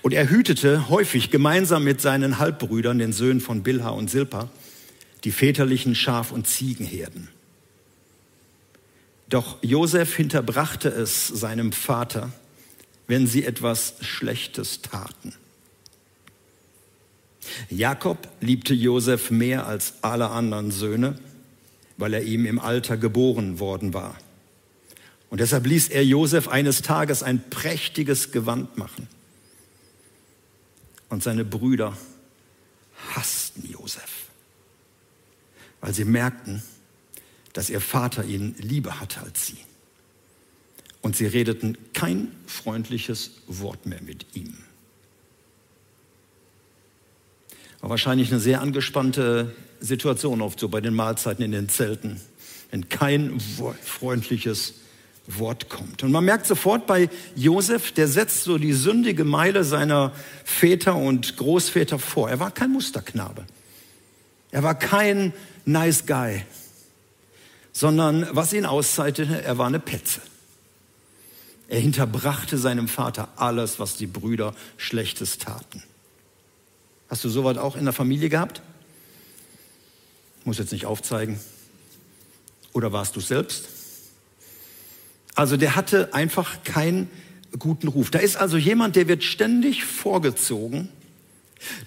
Und 0.00 0.14
er 0.14 0.30
hütete 0.30 0.88
häufig 0.88 1.32
gemeinsam 1.32 1.82
mit 1.82 2.00
seinen 2.00 2.38
Halbbrüdern, 2.38 3.00
den 3.00 3.12
Söhnen 3.12 3.40
von 3.40 3.64
Bilha 3.64 3.88
und 3.88 4.08
Silpa, 4.08 4.48
die 5.24 5.32
väterlichen 5.32 5.96
Schaf- 5.96 6.30
und 6.30 6.46
Ziegenherden. 6.46 7.28
Doch 9.28 9.58
Josef 9.60 10.14
hinterbrachte 10.14 10.88
es 10.88 11.26
seinem 11.26 11.72
Vater, 11.72 12.30
wenn 13.08 13.26
sie 13.26 13.44
etwas 13.44 13.94
Schlechtes 14.02 14.82
taten. 14.82 15.34
Jakob 17.70 18.28
liebte 18.40 18.72
Josef 18.72 19.32
mehr 19.32 19.66
als 19.66 19.94
alle 20.02 20.30
anderen 20.30 20.70
Söhne, 20.70 21.18
weil 21.96 22.14
er 22.14 22.22
ihm 22.22 22.46
im 22.46 22.58
Alter 22.58 22.96
geboren 22.96 23.58
worden 23.58 23.94
war. 23.94 24.16
Und 25.30 25.40
deshalb 25.40 25.66
ließ 25.66 25.88
er 25.88 26.04
Josef 26.04 26.48
eines 26.48 26.82
Tages 26.82 27.22
ein 27.22 27.50
prächtiges 27.50 28.32
Gewand 28.32 28.78
machen 28.78 29.08
und 31.08 31.22
seine 31.22 31.44
Brüder 31.44 31.96
hassten 33.14 33.68
Josef, 33.70 34.28
weil 35.80 35.92
sie 35.94 36.04
merkten, 36.04 36.62
dass 37.52 37.70
ihr 37.70 37.80
Vater 37.80 38.24
ihn 38.24 38.54
lieber 38.58 39.00
hatte 39.00 39.20
als 39.20 39.46
sie. 39.46 39.58
Und 41.00 41.16
sie 41.16 41.26
redeten 41.26 41.78
kein 41.92 42.32
freundliches 42.46 43.30
Wort 43.46 43.86
mehr 43.86 44.02
mit 44.02 44.26
ihm. 44.34 44.56
War 47.80 47.90
wahrscheinlich 47.90 48.30
eine 48.30 48.40
sehr 48.40 48.60
angespannte 48.60 49.54
Situation 49.80 50.40
oft 50.40 50.60
so 50.60 50.68
bei 50.68 50.80
den 50.80 50.94
Mahlzeiten 50.94 51.44
in 51.44 51.52
den 51.52 51.68
Zelten, 51.68 52.20
wenn 52.70 52.88
kein 52.88 53.40
freundliches 53.40 54.74
Wort 55.26 55.68
kommt. 55.68 56.02
Und 56.02 56.12
man 56.12 56.24
merkt 56.24 56.46
sofort 56.46 56.86
bei 56.86 57.08
Josef, 57.34 57.92
der 57.92 58.08
setzt 58.08 58.44
so 58.44 58.58
die 58.58 58.72
sündige 58.72 59.24
Meile 59.24 59.64
seiner 59.64 60.12
Väter 60.44 60.96
und 60.96 61.36
Großväter 61.36 61.98
vor. 61.98 62.30
Er 62.30 62.38
war 62.38 62.50
kein 62.50 62.70
Musterknabe. 62.70 63.44
Er 64.50 64.62
war 64.62 64.76
kein 64.76 65.32
nice 65.64 66.06
guy, 66.06 66.42
sondern 67.72 68.26
was 68.30 68.52
ihn 68.52 68.64
auszeichnete, 68.64 69.42
er 69.42 69.58
war 69.58 69.66
eine 69.66 69.80
Petze. 69.80 70.20
Er 71.68 71.80
hinterbrachte 71.80 72.56
seinem 72.58 72.86
Vater 72.86 73.28
alles, 73.36 73.80
was 73.80 73.96
die 73.96 74.06
Brüder 74.06 74.54
Schlechtes 74.76 75.38
taten. 75.38 75.82
Hast 77.08 77.24
du 77.24 77.28
sowas 77.28 77.58
auch 77.58 77.76
in 77.76 77.84
der 77.84 77.92
Familie 77.92 78.28
gehabt? 78.28 78.62
Muss 80.46 80.58
jetzt 80.58 80.70
nicht 80.70 80.86
aufzeigen. 80.86 81.40
Oder 82.72 82.92
warst 82.92 83.16
du 83.16 83.20
selbst? 83.20 83.64
Also 85.34 85.56
der 85.56 85.74
hatte 85.74 86.14
einfach 86.14 86.62
keinen 86.62 87.10
guten 87.58 87.88
Ruf. 87.88 88.12
Da 88.12 88.20
ist 88.20 88.36
also 88.36 88.56
jemand, 88.56 88.94
der 88.94 89.08
wird 89.08 89.24
ständig 89.24 89.84
vorgezogen, 89.84 90.88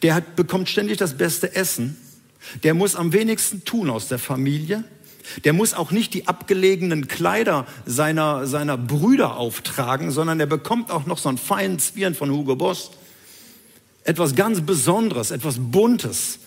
der 0.01 0.13
hat, 0.13 0.35
bekommt 0.35 0.67
ständig 0.67 0.97
das 0.97 1.17
beste 1.17 1.55
Essen, 1.55 1.95
der 2.63 2.73
muss 2.73 2.97
am 2.97 3.13
wenigsten 3.13 3.63
tun 3.63 3.89
aus 3.89 4.09
der 4.09 4.19
Familie, 4.19 4.83
der 5.45 5.53
muss 5.53 5.73
auch 5.73 5.91
nicht 5.91 6.13
die 6.13 6.27
abgelegenen 6.27 7.07
Kleider 7.07 7.65
seiner, 7.85 8.45
seiner 8.45 8.77
Brüder 8.77 9.37
auftragen, 9.37 10.11
sondern 10.11 10.37
er 10.41 10.47
bekommt 10.47 10.91
auch 10.91 11.05
noch 11.05 11.17
so 11.17 11.29
einen 11.29 11.37
feinen 11.37 11.79
Zwirn 11.79 12.13
von 12.13 12.29
Hugo 12.29 12.57
Boss. 12.57 12.91
Etwas 14.03 14.35
ganz 14.35 14.59
Besonderes, 14.59 15.31
etwas 15.31 15.55
Buntes. 15.59 16.39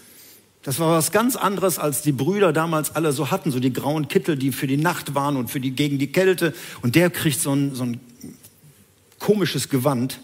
Das 0.63 0.79
war 0.79 0.93
was 0.97 1.11
ganz 1.11 1.35
anderes, 1.35 1.79
als 1.79 2.03
die 2.03 2.13
Brüder 2.13 2.53
damals 2.53 2.95
alle 2.95 3.13
so 3.13 3.31
hatten, 3.33 3.51
so 3.51 3.59
die 3.59 3.73
grauen 3.73 4.07
Kittel, 4.07 4.37
die 4.37 4.53
für 4.53 4.69
die 4.69 4.77
Nacht 4.77 5.15
waren 5.15 5.37
und 5.37 5.51
für 5.51 5.59
die, 5.59 5.73
gegen 5.73 5.99
die 5.99 6.13
Kälte. 6.13 6.55
Und 6.83 6.95
der 6.95 7.11
kriegt 7.11 7.41
so 7.41 7.53
ein, 7.53 7.75
so 7.75 7.83
ein 7.83 8.01
komisches 9.19 9.69
Gewand. 9.69 10.21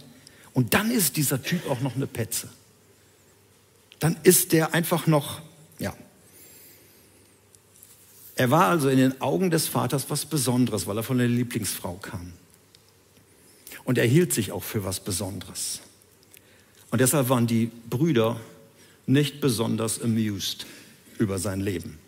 Und 0.53 0.75
dann 0.75 0.91
ist 0.93 1.17
dieser 1.17 1.43
Typ 1.43 1.69
auch 1.69 1.81
noch 1.81 1.97
eine 1.97 2.07
Petze. 2.07 2.49
dann 3.99 4.17
ist 4.23 4.53
der 4.53 4.75
einfach 4.75 5.09
noch, 5.09 5.41
ja. 5.81 5.93
Er 8.37 8.51
war 8.53 8.67
also 8.67 8.89
in 8.89 8.99
den 8.99 9.21
Augen 9.21 9.51
des 9.51 9.67
Vaters 9.67 10.09
was 10.09 10.25
Besonderes, 10.25 10.87
weil 10.87 10.97
er 10.97 11.03
von 11.03 11.19
der 11.19 11.27
Lieblingsfrau 11.27 11.95
kam. 11.95 12.33
Und 13.83 13.99
er 13.99 14.07
hielt 14.07 14.33
sich 14.33 14.53
auch 14.53 14.63
für 14.63 14.85
was 14.85 15.01
Besonderes. 15.01 15.81
Und 16.91 17.01
deshalb 17.01 17.29
waren 17.29 17.49
die 17.49 17.73
Brüder 17.91 18.39
nicht 19.09 19.41
besonders 19.41 20.01
amused 20.01 20.67
über 21.19 21.39
sein 21.39 21.61
Leben. 21.61 21.99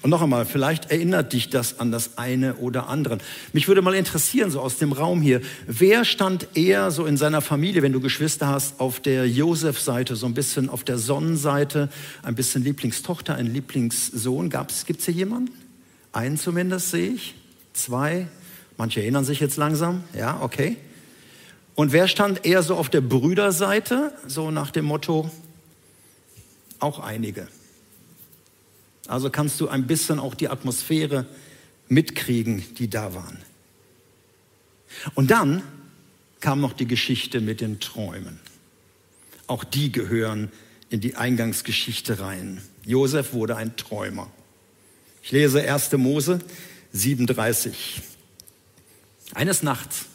Und 0.00 0.10
noch 0.10 0.22
einmal, 0.22 0.46
vielleicht 0.46 0.92
erinnert 0.92 1.32
dich 1.32 1.50
das 1.50 1.80
an 1.80 1.90
das 1.90 2.18
eine 2.18 2.54
oder 2.56 2.88
andere. 2.88 3.18
Mich 3.52 3.66
würde 3.66 3.82
mal 3.82 3.94
interessieren, 3.94 4.50
so 4.50 4.60
aus 4.60 4.78
dem 4.78 4.92
Raum 4.92 5.20
hier, 5.20 5.40
wer 5.66 6.04
stand 6.04 6.56
eher 6.56 6.92
so 6.92 7.04
in 7.04 7.16
seiner 7.16 7.40
Familie, 7.40 7.82
wenn 7.82 7.92
du 7.92 8.00
Geschwister 8.00 8.46
hast, 8.46 8.78
auf 8.78 9.00
der 9.00 9.28
Josef-Seite, 9.28 10.14
so 10.14 10.26
ein 10.26 10.34
bisschen 10.34 10.70
auf 10.70 10.84
der 10.84 10.98
Sonnenseite, 10.98 11.88
ein 12.22 12.36
bisschen 12.36 12.62
Lieblingstochter, 12.62 13.34
ein 13.34 13.52
Lieblingssohn? 13.52 14.50
Gibt 14.50 15.00
es 15.00 15.04
hier 15.04 15.14
jemanden? 15.14 15.52
Einen 16.12 16.38
zumindest 16.38 16.90
sehe 16.90 17.10
ich. 17.14 17.34
Zwei. 17.72 18.28
Manche 18.76 19.00
erinnern 19.00 19.24
sich 19.24 19.40
jetzt 19.40 19.56
langsam. 19.56 20.04
Ja, 20.16 20.40
okay. 20.40 20.76
Und 21.78 21.92
wer 21.92 22.08
stand 22.08 22.44
eher 22.44 22.64
so 22.64 22.74
auf 22.74 22.90
der 22.90 23.00
Brüderseite, 23.00 24.12
so 24.26 24.50
nach 24.50 24.72
dem 24.72 24.84
Motto, 24.84 25.30
auch 26.80 26.98
einige. 26.98 27.46
Also 29.06 29.30
kannst 29.30 29.60
du 29.60 29.68
ein 29.68 29.86
bisschen 29.86 30.18
auch 30.18 30.34
die 30.34 30.48
Atmosphäre 30.48 31.24
mitkriegen, 31.86 32.64
die 32.78 32.90
da 32.90 33.14
waren. 33.14 33.38
Und 35.14 35.30
dann 35.30 35.62
kam 36.40 36.60
noch 36.60 36.72
die 36.72 36.88
Geschichte 36.88 37.40
mit 37.40 37.60
den 37.60 37.78
Träumen. 37.78 38.40
Auch 39.46 39.62
die 39.62 39.92
gehören 39.92 40.50
in 40.90 40.98
die 40.98 41.14
Eingangsgeschichte 41.14 42.18
rein. 42.18 42.60
Josef 42.86 43.32
wurde 43.34 43.54
ein 43.54 43.76
Träumer. 43.76 44.28
Ich 45.22 45.30
lese 45.30 45.62
1. 45.62 45.92
Mose 45.92 46.40
37. 46.92 48.02
Eines 49.32 49.62
Nachts 49.62 50.06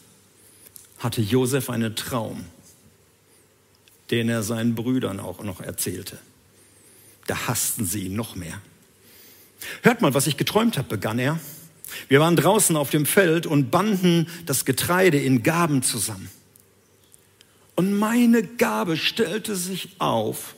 hatte 0.98 1.20
Josef 1.20 1.70
einen 1.70 1.96
Traum, 1.96 2.44
den 4.10 4.28
er 4.28 4.42
seinen 4.42 4.74
Brüdern 4.74 5.20
auch 5.20 5.42
noch 5.42 5.60
erzählte. 5.60 6.18
Da 7.26 7.48
hassten 7.48 7.86
sie 7.86 8.04
ihn 8.06 8.16
noch 8.16 8.36
mehr. 8.36 8.60
Hört 9.82 10.02
mal, 10.02 10.14
was 10.14 10.26
ich 10.26 10.36
geträumt 10.36 10.76
habe, 10.76 10.88
begann 10.88 11.18
er. 11.18 11.38
Wir 12.08 12.20
waren 12.20 12.36
draußen 12.36 12.76
auf 12.76 12.90
dem 12.90 13.06
Feld 13.06 13.46
und 13.46 13.70
banden 13.70 14.28
das 14.46 14.64
Getreide 14.64 15.18
in 15.18 15.42
Gaben 15.42 15.82
zusammen. 15.82 16.30
Und 17.76 17.98
meine 17.98 18.42
Gabe 18.42 18.96
stellte 18.96 19.56
sich 19.56 19.96
auf 19.98 20.54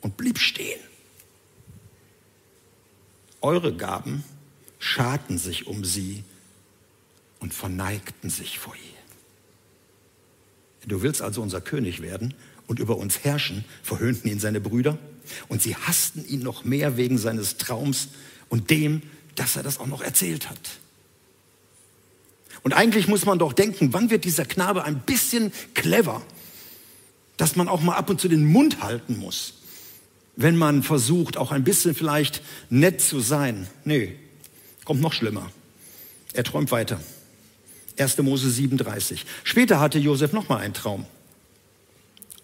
und 0.00 0.16
blieb 0.16 0.38
stehen. 0.38 0.80
Eure 3.40 3.74
Gaben 3.74 4.24
scharten 4.78 5.38
sich 5.38 5.66
um 5.66 5.84
sie 5.84 6.24
und 7.40 7.54
verneigten 7.54 8.30
sich 8.30 8.58
vor 8.58 8.74
ihr. 8.74 8.93
Du 10.86 11.02
willst 11.02 11.22
also 11.22 11.42
unser 11.42 11.60
König 11.60 12.02
werden 12.02 12.34
und 12.66 12.78
über 12.78 12.96
uns 12.96 13.24
herrschen, 13.24 13.64
verhöhnten 13.82 14.30
ihn 14.30 14.40
seine 14.40 14.60
Brüder. 14.60 14.98
Und 15.48 15.62
sie 15.62 15.76
hassten 15.76 16.26
ihn 16.28 16.40
noch 16.40 16.64
mehr 16.64 16.96
wegen 16.96 17.18
seines 17.18 17.56
Traums 17.56 18.08
und 18.48 18.70
dem, 18.70 19.02
dass 19.34 19.56
er 19.56 19.62
das 19.62 19.78
auch 19.78 19.86
noch 19.86 20.02
erzählt 20.02 20.50
hat. 20.50 20.60
Und 22.62 22.72
eigentlich 22.72 23.08
muss 23.08 23.26
man 23.26 23.38
doch 23.38 23.52
denken, 23.52 23.92
wann 23.92 24.10
wird 24.10 24.24
dieser 24.24 24.44
Knabe 24.44 24.84
ein 24.84 25.00
bisschen 25.00 25.52
clever, 25.74 26.22
dass 27.36 27.56
man 27.56 27.68
auch 27.68 27.82
mal 27.82 27.96
ab 27.96 28.08
und 28.10 28.20
zu 28.20 28.28
den 28.28 28.44
Mund 28.44 28.82
halten 28.82 29.18
muss, 29.18 29.54
wenn 30.36 30.56
man 30.56 30.82
versucht, 30.82 31.36
auch 31.36 31.52
ein 31.52 31.64
bisschen 31.64 31.94
vielleicht 31.94 32.42
nett 32.70 33.00
zu 33.00 33.20
sein. 33.20 33.66
Nee, 33.84 34.16
kommt 34.84 35.00
noch 35.00 35.12
schlimmer. 35.12 35.50
Er 36.32 36.44
träumt 36.44 36.70
weiter. 36.70 37.00
1. 37.96 38.18
Mose 38.18 38.50
37. 38.50 39.24
Später 39.44 39.80
hatte 39.80 39.98
Josef 39.98 40.32
noch 40.32 40.48
mal 40.48 40.58
einen 40.58 40.74
Traum. 40.74 41.06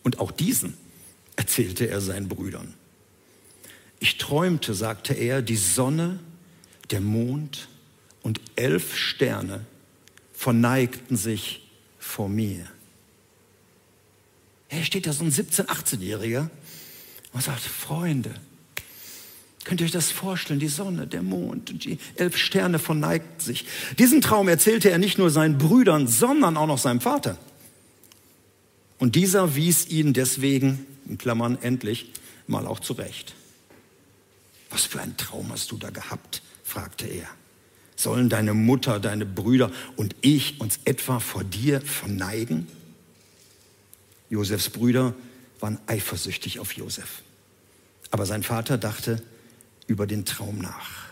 Und 0.02 0.18
auch 0.18 0.30
diesen 0.30 0.74
erzählte 1.36 1.86
er 1.86 2.00
seinen 2.00 2.28
Brüdern. 2.28 2.74
Ich 3.98 4.16
träumte, 4.16 4.74
sagte 4.74 5.14
er, 5.14 5.42
die 5.42 5.56
Sonne, 5.56 6.18
der 6.90 7.00
Mond 7.00 7.68
und 8.22 8.40
elf 8.56 8.96
Sterne 8.96 9.66
verneigten 10.32 11.16
sich 11.16 11.68
vor 11.98 12.28
mir. 12.28 12.66
Er 14.68 14.84
steht 14.84 15.06
da 15.06 15.12
so 15.12 15.24
ein 15.24 15.30
17-, 15.30 15.66
18-Jähriger 15.66 16.48
und 17.32 17.42
sagt, 17.42 17.60
Freunde, 17.60 18.34
könnt 19.64 19.80
ihr 19.80 19.84
euch 19.84 19.92
das 19.92 20.10
vorstellen? 20.10 20.60
Die 20.60 20.68
Sonne, 20.68 21.06
der 21.06 21.22
Mond 21.22 21.70
und 21.70 21.84
die 21.84 21.98
elf 22.16 22.36
Sterne 22.36 22.78
verneigten 22.78 23.40
sich. 23.40 23.66
Diesen 23.98 24.20
Traum 24.20 24.48
erzählte 24.48 24.90
er 24.90 24.98
nicht 24.98 25.18
nur 25.18 25.30
seinen 25.30 25.58
Brüdern, 25.58 26.06
sondern 26.06 26.56
auch 26.56 26.66
noch 26.66 26.78
seinem 26.78 27.00
Vater. 27.00 27.38
Und 28.98 29.16
dieser 29.16 29.56
wies 29.56 29.88
ihn 29.88 30.12
deswegen, 30.12 30.86
in 31.08 31.18
Klammern 31.18 31.58
endlich, 31.62 32.12
mal 32.46 32.66
auch 32.66 32.80
zurecht. 32.80 33.34
Was 34.70 34.84
für 34.84 35.00
einen 35.00 35.16
Traum 35.16 35.50
hast 35.50 35.70
du 35.72 35.76
da 35.76 35.90
gehabt? 35.90 36.42
fragte 36.62 37.06
er. 37.06 37.28
Sollen 37.96 38.28
deine 38.28 38.54
Mutter, 38.54 39.00
deine 39.00 39.26
Brüder 39.26 39.70
und 39.96 40.14
ich 40.20 40.60
uns 40.60 40.80
etwa 40.84 41.20
vor 41.20 41.44
dir 41.44 41.80
verneigen? 41.80 42.66
Josefs 44.30 44.70
Brüder 44.70 45.14
waren 45.58 45.78
eifersüchtig 45.86 46.60
auf 46.60 46.72
Josef. 46.72 47.22
Aber 48.10 48.24
sein 48.26 48.42
Vater 48.42 48.78
dachte 48.78 49.22
über 49.90 50.06
den 50.06 50.24
Traum 50.24 50.58
nach. 50.58 51.10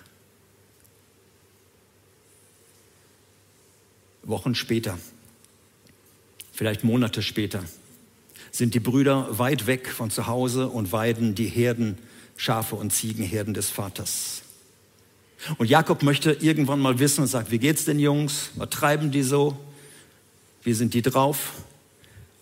Wochen 4.23 4.55
später, 4.55 4.97
vielleicht 6.53 6.85
Monate 6.85 7.23
später, 7.23 7.65
sind 8.53 8.75
die 8.75 8.81
Brüder 8.81 9.37
weit 9.37 9.67
weg 9.67 9.89
von 9.89 10.13
zu 10.13 10.29
Hause 10.29 10.69
und 10.69 10.93
weiden 10.93 11.35
die 11.35 11.49
Herden, 11.49 11.99
Schafe 12.37 12.77
und 12.77 12.93
Ziegenherden 12.93 13.53
des 13.53 13.69
Vaters. 13.69 14.43
Und 15.57 15.69
Jakob 15.69 16.05
möchte 16.05 16.33
irgendwann 16.33 16.79
mal 16.79 17.01
wissen 17.01 17.23
und 17.23 17.27
sagt, 17.27 17.51
wie 17.51 17.59
geht's 17.59 17.85
den 17.85 17.99
Jungs? 17.99 18.51
Was 18.55 18.71
treiben 18.71 19.11
die 19.11 19.25
so? 19.25 19.59
Wie 20.63 20.73
sind 20.73 20.95
die 20.95 21.03
drauf? 21.03 21.53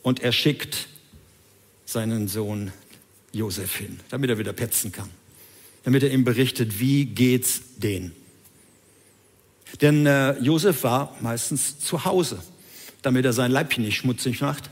Und 0.03 0.21
er 0.21 0.33
schickt 0.33 0.89
seinen 1.87 2.29
Sohn 2.29 2.73
Josef 3.33 3.77
hin, 3.77 4.01
damit 4.11 4.29
er 4.29 4.39
wieder 4.39 4.53
petzen 4.53 4.93
kann. 4.93 5.09
Damit 5.87 6.03
er 6.03 6.11
ihm 6.11 6.25
berichtet, 6.25 6.81
wie 6.81 7.05
geht's 7.05 7.61
denen. 7.77 8.11
Denn 9.81 10.05
äh, 10.05 10.37
Josef 10.41 10.83
war 10.83 11.15
meistens 11.21 11.79
zu 11.79 12.05
Hause, 12.05 12.41
damit 13.03 13.25
er 13.25 13.33
sein 13.33 13.53
Leibchen 13.53 13.85
nicht 13.85 13.97
schmutzig 13.97 14.41
macht 14.41 14.69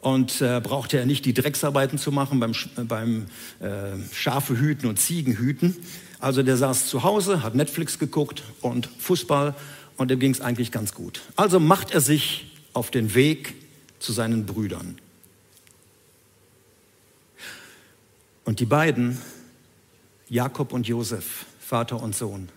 und 0.00 0.40
äh, 0.40 0.60
brauchte 0.60 0.98
er 0.98 1.06
nicht 1.06 1.24
die 1.24 1.34
Drecksarbeiten 1.34 1.98
zu 1.98 2.10
machen 2.10 2.40
beim, 2.40 2.52
beim 2.88 3.26
äh, 3.60 3.96
Schafe 4.12 4.58
hüten 4.58 4.88
und 4.88 4.98
Ziegen 4.98 5.36
hüten. 5.36 5.76
Also 6.18 6.42
der 6.42 6.56
saß 6.56 6.88
zu 6.88 7.04
Hause, 7.04 7.44
hat 7.44 7.54
Netflix 7.54 8.00
geguckt 8.00 8.42
und 8.60 8.88
Fußball 8.98 9.54
und 9.98 10.10
dem 10.10 10.18
ging 10.18 10.32
es 10.32 10.40
eigentlich 10.40 10.72
ganz 10.72 10.94
gut. 10.94 11.22
Also 11.36 11.60
macht 11.60 11.92
er 11.92 12.00
sich 12.00 12.50
auf 12.72 12.90
den 12.90 13.14
Weg 13.14 13.54
zu 14.00 14.12
seinen 14.12 14.46
Brüdern. 14.46 14.98
Und 18.44 18.58
die 18.58 18.66
beiden, 18.66 19.18
Jakob 20.28 20.72
und 20.72 20.86
Josef, 20.86 21.46
Vater 21.60 22.02
und 22.02 22.14
Sohn, 22.14 22.48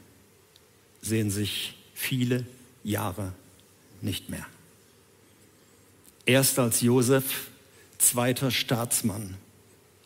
sehen 1.01 1.31
sich 1.31 1.75
viele 1.93 2.45
Jahre 2.84 3.34
nicht 4.01 4.29
mehr. 4.29 4.45
Erst 6.25 6.60
als 6.60 6.81
Josef 6.81 7.49
zweiter 7.97 8.51
Staatsmann 8.51 9.36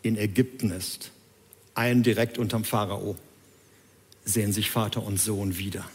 in 0.01 0.17
Ägypten 0.17 0.71
ist, 0.71 1.11
ein 1.73 2.03
direkt 2.03 2.37
unterm 2.37 2.63
Pharao, 2.63 3.15
sehen 4.23 4.53
sich 4.53 4.71
Vater 4.71 5.03
und 5.03 5.19
Sohn 5.19 5.57
wieder. 5.57 5.85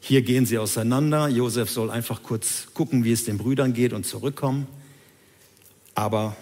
Hier 0.00 0.22
gehen 0.22 0.46
sie 0.46 0.58
auseinander. 0.58 1.28
Josef 1.28 1.70
soll 1.70 1.90
einfach 1.90 2.22
kurz 2.22 2.68
gucken, 2.74 3.04
wie 3.04 3.12
es 3.12 3.24
den 3.24 3.38
Brüdern 3.38 3.72
geht 3.72 3.92
und 3.92 4.04
zurückkommen. 4.04 4.66
Aber 5.94 6.36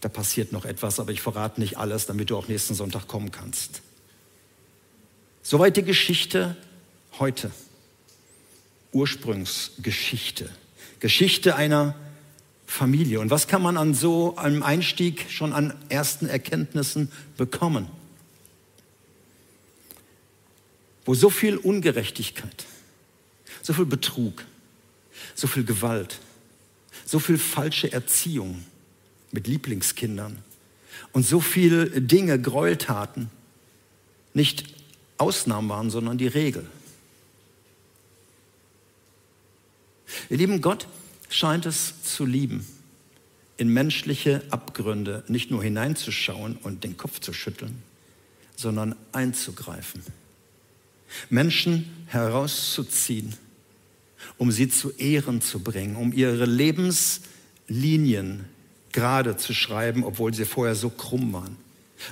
da 0.00 0.08
passiert 0.08 0.52
noch 0.52 0.64
etwas, 0.64 1.00
aber 1.00 1.12
ich 1.12 1.20
verrate 1.20 1.60
nicht 1.60 1.78
alles, 1.78 2.06
damit 2.06 2.30
du 2.30 2.36
auch 2.36 2.48
nächsten 2.48 2.74
Sonntag 2.74 3.08
kommen 3.08 3.32
kannst. 3.32 3.82
Soweit 5.42 5.76
die 5.76 5.82
Geschichte 5.82 6.56
heute. 7.18 7.50
Ursprungsgeschichte. 8.92 10.48
Geschichte 11.00 11.56
einer 11.56 11.94
Familie. 12.66 13.20
Und 13.20 13.30
was 13.30 13.48
kann 13.48 13.62
man 13.62 13.76
an 13.76 13.94
so 13.94 14.36
einem 14.36 14.62
Einstieg 14.62 15.26
schon 15.30 15.52
an 15.52 15.74
ersten 15.88 16.26
Erkenntnissen 16.26 17.10
bekommen? 17.36 17.88
Wo 21.04 21.14
so 21.14 21.30
viel 21.30 21.56
Ungerechtigkeit, 21.56 22.66
so 23.62 23.72
viel 23.72 23.86
Betrug, 23.86 24.44
so 25.34 25.46
viel 25.46 25.64
Gewalt, 25.64 26.18
so 27.06 27.18
viel 27.18 27.38
falsche 27.38 27.90
Erziehung 27.90 28.64
mit 29.32 29.46
Lieblingskindern 29.46 30.38
und 31.12 31.24
so 31.24 31.40
viele 31.40 32.00
Dinge, 32.00 32.40
Gräueltaten 32.40 33.30
nicht 34.34 34.64
Ausnahmen 35.18 35.68
waren, 35.68 35.90
sondern 35.90 36.18
die 36.18 36.28
Regel. 36.28 36.66
Ihr 40.30 40.38
lieben, 40.38 40.60
Gott 40.60 40.88
scheint 41.28 41.66
es 41.66 42.02
zu 42.02 42.24
lieben, 42.24 42.66
in 43.56 43.68
menschliche 43.68 44.42
Abgründe 44.50 45.24
nicht 45.28 45.50
nur 45.50 45.62
hineinzuschauen 45.62 46.56
und 46.56 46.84
den 46.84 46.96
Kopf 46.96 47.20
zu 47.20 47.32
schütteln, 47.32 47.82
sondern 48.56 48.94
einzugreifen. 49.12 50.02
Menschen 51.30 51.90
herauszuziehen, 52.06 53.34
um 54.36 54.52
sie 54.52 54.68
zu 54.68 54.90
Ehren 54.92 55.40
zu 55.40 55.60
bringen, 55.60 55.96
um 55.96 56.12
ihre 56.12 56.44
Lebenslinien 56.44 58.44
gerade 58.92 59.36
zu 59.36 59.54
schreiben, 59.54 60.04
obwohl 60.04 60.34
sie 60.34 60.44
vorher 60.44 60.74
so 60.74 60.90
krumm 60.90 61.32
waren. 61.32 61.56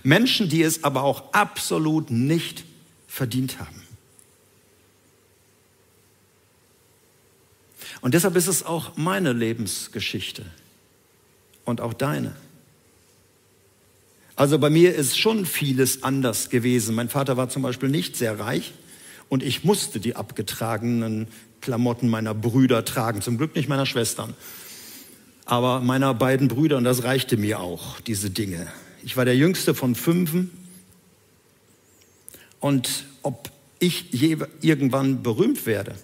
Menschen, 0.03 0.49
die 0.49 0.62
es 0.62 0.85
aber 0.85 1.03
auch 1.03 1.33
absolut 1.33 2.11
nicht 2.11 2.65
verdient 3.07 3.59
haben. 3.59 3.83
Und 8.01 8.15
deshalb 8.15 8.37
ist 8.37 8.47
es 8.47 8.65
auch 8.65 8.97
meine 8.97 9.33
Lebensgeschichte 9.33 10.45
und 11.65 11.81
auch 11.81 11.95
deine. 11.95 12.37
Also 14.37 14.59
bei 14.59 14.69
mir 14.69 14.95
ist 14.95 15.19
schon 15.19 15.47
vieles 15.47 16.03
anders 16.03 16.51
gewesen. 16.51 16.95
Mein 16.95 17.09
Vater 17.09 17.37
war 17.39 17.49
zum 17.49 17.62
Beispiel 17.62 17.89
nicht 17.89 18.17
sehr 18.17 18.39
reich 18.39 18.75
und 19.29 19.43
ich 19.43 19.65
musste 19.65 19.99
die 19.99 20.15
abgetragenen 20.15 21.27
Klamotten 21.62 22.09
meiner 22.09 22.35
Brüder 22.35 22.85
tragen. 22.85 23.23
Zum 23.23 23.39
Glück 23.39 23.57
nicht 23.57 23.69
meiner 23.69 23.87
Schwestern, 23.87 24.35
aber 25.47 25.81
meiner 25.81 26.13
beiden 26.13 26.49
Brüder 26.49 26.77
und 26.77 26.85
das 26.85 27.05
reichte 27.05 27.37
mir 27.37 27.61
auch, 27.61 28.01
diese 28.01 28.31
Dinge. 28.31 28.67
Ich 29.05 29.17
war 29.17 29.25
der 29.25 29.37
jüngste 29.37 29.75
von 29.75 29.95
fünfen 29.95 30.51
und 32.61 33.05
ob 33.23 33.51
ich 33.79 34.13
je 34.13 34.39
irgendwann 34.61 35.23
berühmt 35.23 35.65
werde, 35.65 35.95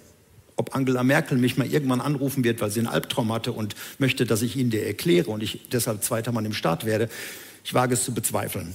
ob 0.57 0.77
Angela 0.77 1.03
Merkel 1.03 1.39
mich 1.39 1.57
mal 1.57 1.67
irgendwann 1.67 2.01
anrufen 2.01 2.45
wird, 2.45 2.61
weil 2.61 2.71
sie 2.71 2.81
einen 2.81 2.89
Albtraum 2.89 3.33
hatte 3.33 3.53
und 3.53 3.75
möchte, 3.99 4.27
dass 4.27 4.43
ich 4.43 4.57
ihn 4.57 4.71
dir 4.71 4.87
erkläre 4.87 5.31
und 5.31 5.43
ich 5.43 5.69
deshalb 5.73 6.05
zweiter 6.05 6.31
Mann 6.31 6.45
im 6.45 6.53
Staat 6.53 6.85
werde, 6.85 7.09
ich 7.65 7.75
wage 7.75 7.95
es 7.95 8.05
zu 8.05 8.15
bezweifeln. 8.15 8.75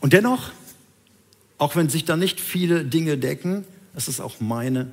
Und 0.00 0.12
dennoch, 0.12 0.50
auch 1.58 1.76
wenn 1.76 1.88
sich 1.88 2.04
da 2.04 2.16
nicht 2.16 2.40
viele 2.40 2.84
Dinge 2.84 3.18
decken, 3.18 3.64
es 3.94 4.08
ist 4.08 4.20
auch 4.20 4.40
meine 4.40 4.90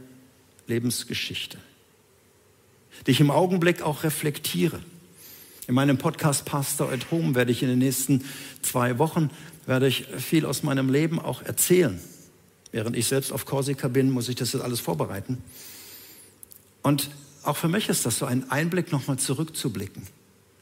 Lebensgeschichte, 0.68 1.58
die 3.06 3.12
ich 3.12 3.20
im 3.20 3.32
Augenblick 3.32 3.82
auch 3.82 4.04
reflektiere. 4.04 4.80
In 5.68 5.76
meinem 5.76 5.98
Podcast 5.98 6.46
Pastor 6.46 6.92
at 6.92 7.12
Home 7.12 7.36
werde 7.36 7.52
ich 7.52 7.64
in 7.64 7.70
den 7.70 7.80
nächsten 7.80 8.26
zwei 8.62 8.98
Wochen 8.98 9.30
werde 9.66 9.88
ich 9.88 10.08
viel 10.18 10.46
aus 10.46 10.64
meinem 10.64 10.90
Leben 10.90 11.20
auch 11.20 11.42
erzählen. 11.42 12.00
Während 12.72 12.98
ich 12.98 13.08
selbst 13.08 13.32
auf 13.32 13.46
Korsika 13.46 13.88
bin, 13.88 14.10
muss 14.10 14.28
ich 14.28 14.36
das 14.36 14.52
jetzt 14.52 14.62
alles 14.62 14.80
vorbereiten. 14.80 15.38
Und 16.82 17.10
auch 17.44 17.56
für 17.56 17.70
mich 17.70 17.88
ist 17.88 18.06
das 18.06 18.18
so 18.20 18.26
ein 18.26 18.50
Einblick, 18.52 18.92
nochmal 18.92 19.18
zurückzublicken 19.20 20.04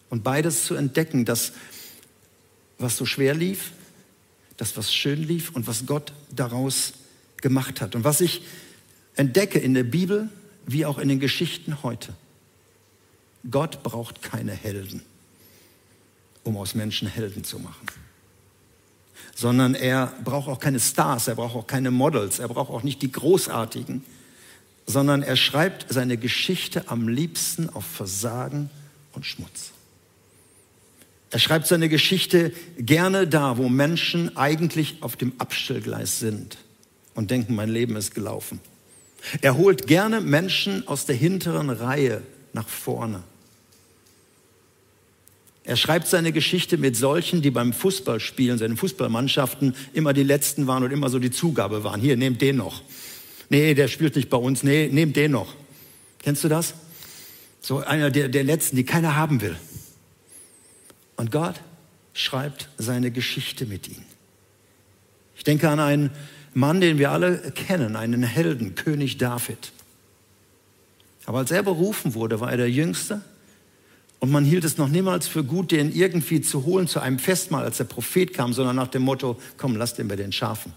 und 0.10 0.24
beides 0.24 0.66
zu 0.66 0.76
entdecken, 0.76 1.26
dass 1.26 1.54
was 2.78 2.98
so 2.98 3.06
schwer 3.06 3.34
lief, 3.34 3.72
das, 4.58 4.78
was 4.78 4.94
schön 4.94 5.24
lief 5.24 5.52
und 5.56 5.68
was 5.68 5.86
Gott 5.86 6.14
daraus 6.36 6.94
gemacht 7.38 7.82
hat. 7.82 7.96
Und 7.96 8.04
was 8.04 8.22
ich 8.22 8.44
entdecke 9.16 9.60
in 9.60 9.74
der 9.74 9.84
Bibel 9.84 10.30
wie 10.68 10.86
auch 10.86 10.98
in 10.98 11.10
den 11.10 11.20
Geschichten 11.20 11.82
heute. 11.82 12.14
Gott 13.50 13.84
braucht 13.84 14.22
keine 14.22 14.52
Helden, 14.54 15.02
um 16.44 16.58
aus 16.58 16.76
Menschen 16.76 17.08
Helden 17.08 17.44
zu 17.44 17.60
machen 17.60 17.88
sondern 19.36 19.76
er 19.76 20.14
braucht 20.24 20.48
auch 20.48 20.60
keine 20.60 20.80
Stars, 20.80 21.28
er 21.28 21.36
braucht 21.36 21.56
auch 21.56 21.68
keine 21.68 21.92
Models, 21.92 22.40
er 22.40 22.48
braucht 22.48 22.70
auch 22.70 22.84
nicht 22.84 23.02
die 23.02 23.12
Großartigen, 23.12 24.04
sondern 24.86 25.24
er 25.24 25.36
schreibt 25.36 25.92
seine 25.92 26.18
Geschichte 26.18 26.90
am 26.90 27.08
liebsten 27.08 27.70
auf 27.70 27.86
Versagen 27.86 28.70
und 29.14 29.26
Schmutz. 29.26 29.72
Er 31.30 31.40
schreibt 31.40 31.66
seine 31.68 31.88
Geschichte 31.88 32.52
gerne 32.78 33.26
da, 33.28 33.58
wo 33.58 33.70
Menschen 33.70 34.36
eigentlich 34.36 34.98
auf 35.02 35.16
dem 35.16 35.34
Abstellgleis 35.38 36.20
sind 36.20 36.58
und 37.16 37.32
denken, 37.32 37.56
mein 37.56 37.70
Leben 37.70 37.96
ist 37.96 38.14
gelaufen. 38.14 38.60
Er 39.42 39.56
holt 39.56 39.88
gerne 39.88 40.20
Menschen 40.20 40.88
aus 40.88 41.06
der 41.06 41.16
hinteren 41.16 41.70
Reihe 41.70 42.22
nach 42.54 42.68
vorne 42.68 43.24
er 45.64 45.76
schreibt 45.76 46.08
seine 46.08 46.32
Geschichte 46.32 46.78
mit 46.78 46.96
solchen, 46.96 47.42
die 47.42 47.52
beim 47.52 47.72
Fußballspielen, 47.72 48.58
seinen 48.58 48.78
Fußballmannschaften 48.78 49.76
immer 49.94 50.14
die 50.14 50.24
Letzten 50.24 50.66
waren 50.66 50.84
und 50.84 50.92
immer 50.92 51.10
so 51.10 51.20
die 51.20 51.30
Zugabe 51.30 51.84
waren. 51.84 52.02
Hier, 52.02 52.18
nehmt 52.18 52.42
den 52.42 52.58
noch. 52.58 52.82
Nee, 53.50 53.76
der 53.76 53.88
spielt 53.88 54.16
nicht 54.16 54.30
bei 54.30 54.38
uns. 54.38 54.64
Nee, 54.64 54.90
nehmt 54.92 55.16
den 55.16 55.32
noch. 55.32 55.54
Kennst 56.20 56.44
du 56.44 56.48
das? 56.48 56.74
So 57.60 57.80
einer 57.80 58.10
der, 58.10 58.28
der 58.28 58.44
Letzten, 58.44 58.76
die 58.76 58.86
keiner 58.86 59.16
haben 59.16 59.42
will. 59.42 59.56
Und 61.16 61.32
Gott 61.32 61.56
schreibt 62.14 62.70
seine 62.78 63.12
Geschichte 63.12 63.68
mit 63.68 63.88
ihm. 63.88 64.04
Ich 65.36 65.44
denke 65.44 65.70
an 65.70 65.80
einen 65.80 66.10
Mann, 66.56 66.82
den 66.82 66.98
wir 66.98 67.12
alle 67.12 67.52
kennen, 67.52 67.96
einen 67.96 68.24
Helden, 68.24 68.74
König 68.74 69.18
David. 69.18 69.72
Aber 71.26 71.38
als 71.38 71.52
er 71.52 71.62
berufen 71.62 72.16
wurde, 72.16 72.40
war 72.40 72.50
er 72.50 72.58
der 72.58 72.70
Jüngste 72.70 73.22
und 74.22 74.30
man 74.30 74.46
hielt 74.46 74.64
es 74.64 74.78
noch 74.78 74.88
niemals 74.88 75.28
für 75.28 75.44
gut, 75.44 75.72
den 75.72 75.92
irgendwie 75.92 76.42
zu 76.42 76.64
holen 76.64 76.88
zu 76.88 77.00
einem 77.00 77.18
Festmahl, 77.18 77.64
als 77.64 77.78
der 77.78 77.86
Prophet 77.86 78.34
kam, 78.34 78.54
sondern 78.54 78.76
nach 78.76 78.88
dem 78.88 79.02
Motto, 79.02 79.36
komm, 79.58 79.76
lass 79.76 79.96
den 79.96 80.08
bei 80.08 80.16
den 80.16 80.32
Schafen. 80.32 80.74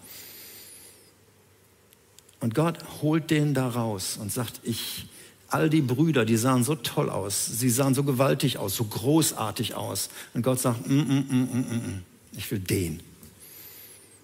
Und 2.41 2.55
Gott 2.55 2.79
holt 3.03 3.31
den 3.31 3.53
da 3.53 3.69
raus 3.69 4.19
und 4.19 4.33
sagt, 4.33 4.61
ich, 4.63 5.09
all 5.49 5.69
die 5.69 5.83
Brüder, 5.83 6.25
die 6.25 6.39
sahen 6.39 6.65
so 6.65 6.75
toll 6.75 7.11
aus, 7.11 7.45
sie 7.47 7.69
sahen 7.69 7.95
so 7.95 8.03
gewaltig 8.03 8.57
aus, 8.57 8.77
so 8.77 8.85
großartig 8.85 9.75
aus. 9.75 10.09
Und 10.33 10.41
Gott 10.41 10.61
sagt, 10.61 10.89
mm, 10.89 10.95
mm, 10.95 11.27
mm, 11.29 11.49
mm, 11.53 11.59
mm, 11.59 11.75
mm 11.75 12.03
ich 12.37 12.51
will 12.51 12.61
den. 12.61 13.01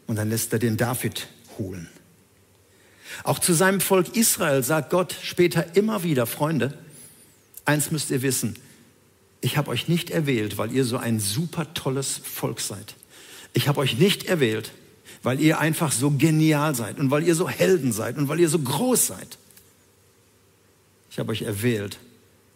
Und 0.06 0.16
dann 0.16 0.30
lässt 0.30 0.50
er 0.54 0.58
den 0.58 0.78
David 0.78 1.28
holen. 1.58 1.88
Auch 3.22 3.38
zu 3.38 3.52
seinem 3.52 3.82
Volk 3.82 4.16
Israel 4.16 4.62
sagt 4.62 4.88
Gott 4.88 5.14
später 5.22 5.76
immer 5.76 6.04
wieder, 6.04 6.26
Freunde, 6.26 6.72
eins 7.66 7.90
müsst 7.90 8.10
ihr 8.10 8.22
wissen, 8.22 8.56
ich 9.40 9.56
habe 9.56 9.70
euch 9.70 9.88
nicht 9.88 10.10
erwählt, 10.10 10.58
weil 10.58 10.72
ihr 10.72 10.84
so 10.84 10.98
ein 10.98 11.18
super 11.18 11.72
tolles 11.74 12.20
Volk 12.22 12.60
seid. 12.60 12.94
Ich 13.52 13.68
habe 13.68 13.80
euch 13.80 13.98
nicht 13.98 14.24
erwählt, 14.24 14.72
weil 15.22 15.40
ihr 15.40 15.58
einfach 15.58 15.92
so 15.92 16.10
genial 16.10 16.74
seid 16.74 16.98
und 16.98 17.10
weil 17.10 17.26
ihr 17.26 17.34
so 17.34 17.48
Helden 17.48 17.92
seid 17.92 18.16
und 18.16 18.28
weil 18.28 18.40
ihr 18.40 18.48
so 18.48 18.58
groß 18.58 19.08
seid. 19.08 19.38
Ich 21.10 21.18
habe 21.18 21.32
euch 21.32 21.42
erwählt, 21.42 21.98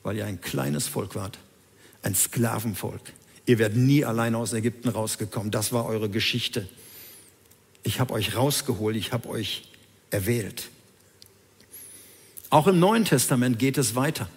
weil 0.02 0.16
ihr 0.16 0.26
ein 0.26 0.40
kleines 0.40 0.86
Volk 0.86 1.14
wart, 1.14 1.38
ein 2.02 2.14
Sklavenvolk. 2.14 3.00
Ihr 3.46 3.58
werdet 3.58 3.76
nie 3.76 4.04
alleine 4.04 4.38
aus 4.38 4.52
Ägypten 4.52 4.88
rausgekommen. 4.88 5.50
Das 5.50 5.72
war 5.72 5.86
eure 5.86 6.08
Geschichte. 6.08 6.68
Ich 7.82 8.00
habe 8.00 8.14
euch 8.14 8.36
rausgeholt, 8.36 8.96
ich 8.96 9.12
habe 9.12 9.28
euch 9.28 9.64
erwählt. 10.10 10.70
Auch 12.48 12.66
im 12.66 12.78
Neuen 12.78 13.04
Testament 13.04 13.58
geht 13.58 13.76
es 13.76 13.94
weiter. 13.94 14.28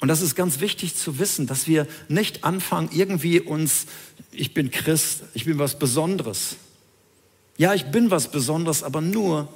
Und 0.00 0.08
das 0.08 0.20
ist 0.20 0.34
ganz 0.34 0.60
wichtig 0.60 0.96
zu 0.96 1.18
wissen, 1.18 1.46
dass 1.46 1.66
wir 1.66 1.86
nicht 2.08 2.44
anfangen, 2.44 2.90
irgendwie 2.92 3.40
uns, 3.40 3.86
ich 4.32 4.52
bin 4.52 4.70
Christ, 4.70 5.22
ich 5.34 5.44
bin 5.44 5.58
was 5.58 5.78
Besonderes. 5.78 6.56
Ja, 7.56 7.74
ich 7.74 7.86
bin 7.86 8.10
was 8.10 8.30
Besonderes, 8.30 8.82
aber 8.82 9.00
nur, 9.00 9.48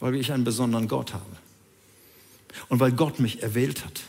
weil 0.00 0.14
ich 0.14 0.32
einen 0.32 0.44
besonderen 0.44 0.88
Gott 0.88 1.12
habe. 1.12 1.24
Und 2.68 2.80
weil 2.80 2.92
Gott 2.92 3.20
mich 3.20 3.42
erwählt 3.42 3.84
hat. 3.84 4.00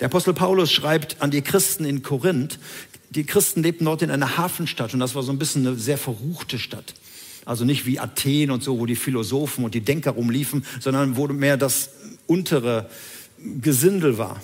Der 0.00 0.06
Apostel 0.06 0.34
Paulus 0.34 0.72
schreibt 0.72 1.22
an 1.22 1.30
die 1.30 1.42
Christen 1.42 1.84
in 1.84 2.02
Korinth, 2.02 2.58
die 3.10 3.24
Christen 3.24 3.62
lebten 3.62 3.84
dort 3.84 4.02
in 4.02 4.10
einer 4.10 4.36
Hafenstadt 4.36 4.92
und 4.92 5.00
das 5.00 5.14
war 5.14 5.22
so 5.22 5.30
ein 5.30 5.38
bisschen 5.38 5.66
eine 5.66 5.76
sehr 5.76 5.98
verruchte 5.98 6.58
Stadt. 6.58 6.94
Also 7.44 7.64
nicht 7.64 7.86
wie 7.86 8.00
Athen 8.00 8.50
und 8.50 8.62
so, 8.62 8.78
wo 8.78 8.86
die 8.86 8.96
Philosophen 8.96 9.64
und 9.64 9.74
die 9.74 9.82
Denker 9.82 10.12
rumliefen, 10.12 10.64
sondern 10.80 11.16
wo 11.16 11.28
mehr 11.28 11.56
das 11.56 11.90
untere 12.26 12.88
Gesindel 13.38 14.18
war. 14.18 14.42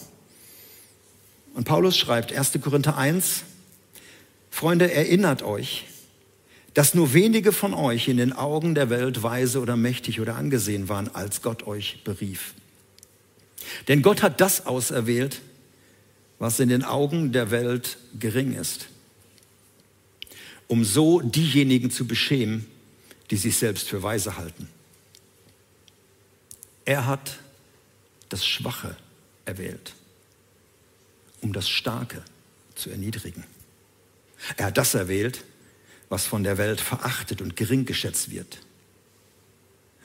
Und 1.55 1.65
Paulus 1.65 1.97
schreibt, 1.97 2.33
1. 2.33 2.53
Korinther 2.61 2.97
1, 2.97 3.43
Freunde, 4.51 4.93
erinnert 4.93 5.43
euch, 5.43 5.87
dass 6.75 6.95
nur 6.95 7.13
wenige 7.13 7.53
von 7.53 7.75
euch 7.75 8.09
in 8.09 8.17
den 8.17 8.33
Augen 8.33 8.75
der 8.75 8.91
Welt 8.91 9.23
weise 9.23 9.61
oder 9.61 9.77
mächtig 9.77 10.21
oder 10.21 10.37
angesehen 10.37 10.89
waren, 10.89 11.09
als 11.15 11.43
Gott 11.43 11.67
euch 11.67 12.03
berief. 12.05 12.55
Denn 13.89 14.03
Gott 14.03 14.23
hat 14.23 14.41
das 14.41 14.67
auserwählt, 14.67 15.41
was 16.39 16.61
in 16.61 16.69
den 16.69 16.85
Augen 16.85 17.33
der 17.33 17.51
Welt 17.51 17.99
gering 18.19 18.55
ist, 18.55 18.89
um 20.69 20.85
so 20.85 21.21
diejenigen 21.21 21.91
zu 21.91 22.07
beschämen, 22.07 22.67
die 23.31 23.37
sich 23.37 23.57
selbst 23.57 23.89
für 23.89 24.03
weise 24.03 24.37
halten. 24.37 24.69
Er 26.85 27.07
hat 27.07 27.39
das 28.31 28.47
Schwache 28.47 28.97
erwählt, 29.45 29.93
um 31.43 31.53
das 31.53 31.69
Starke 31.69 32.23
zu 32.75 32.91
erniedrigen. 32.91 33.45
Er 34.57 34.67
hat 34.67 34.79
das 34.79 34.95
erwählt, 34.95 35.45
was 36.09 36.27
von 36.27 36.43
der 36.43 36.59
Welt 36.59 36.81
verachtet 36.81 37.43
und 37.43 37.57
gering 37.57 37.85
geschätzt 37.85 38.31
wird. 38.31 38.59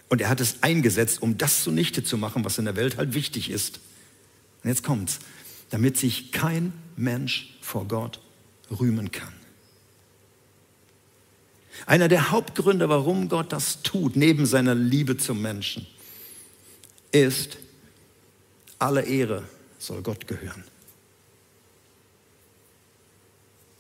Und 0.10 0.22
er 0.22 0.30
hat 0.30 0.40
es 0.40 0.62
eingesetzt, 0.62 1.22
um 1.22 1.38
das 1.38 1.64
zunichte 1.64 2.04
zu 2.04 2.18
machen, 2.18 2.46
was 2.46 2.58
in 2.58 2.66
der 2.66 2.76
Welt 2.76 2.98
halt 2.98 3.14
wichtig 3.14 3.50
ist. 3.50 3.80
Und 4.64 4.70
jetzt 4.70 4.84
kommt's, 4.84 5.20
damit 5.70 5.98
sich 5.98 6.32
kein 6.32 6.74
Mensch 6.96 7.58
vor 7.62 7.88
Gott 7.88 8.20
rühmen 8.70 9.12
kann. 9.12 9.34
Einer 11.86 12.08
der 12.08 12.32
Hauptgründe, 12.32 12.88
warum 12.88 13.30
Gott 13.30 13.52
das 13.52 13.82
tut, 13.82 14.16
neben 14.16 14.46
seiner 14.46 14.76
Liebe 14.76 15.18
zum 15.18 15.42
Menschen, 15.42 15.86
ist, 17.12 17.58
alle 18.80 19.04
Ehre 19.04 19.44
soll 19.80 20.02
Gott 20.02 20.28
gehören. 20.28 20.64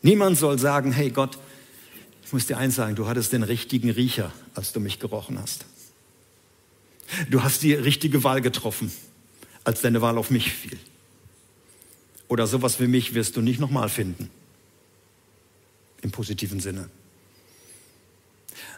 Niemand 0.01 0.37
soll 0.37 0.59
sagen, 0.59 0.91
hey 0.91 1.09
Gott, 1.09 1.37
ich 2.23 2.31
muss 2.31 2.45
dir 2.45 2.57
eins 2.57 2.75
sagen, 2.75 2.95
du 2.95 3.07
hattest 3.07 3.33
den 3.33 3.43
richtigen 3.43 3.89
Riecher, 3.89 4.31
als 4.53 4.71
du 4.71 4.79
mich 4.79 4.99
gerochen 4.99 5.39
hast. 5.39 5.65
Du 7.29 7.43
hast 7.43 7.63
die 7.63 7.73
richtige 7.73 8.23
Wahl 8.23 8.41
getroffen, 8.41 8.91
als 9.63 9.81
deine 9.81 10.01
Wahl 10.01 10.17
auf 10.17 10.31
mich 10.31 10.51
fiel. 10.51 10.77
Oder 12.27 12.47
sowas 12.47 12.79
wie 12.79 12.87
mich 12.87 13.13
wirst 13.13 13.35
du 13.35 13.41
nicht 13.41 13.59
nochmal 13.59 13.89
finden. 13.89 14.29
Im 16.01 16.11
positiven 16.11 16.59
Sinne. 16.59 16.89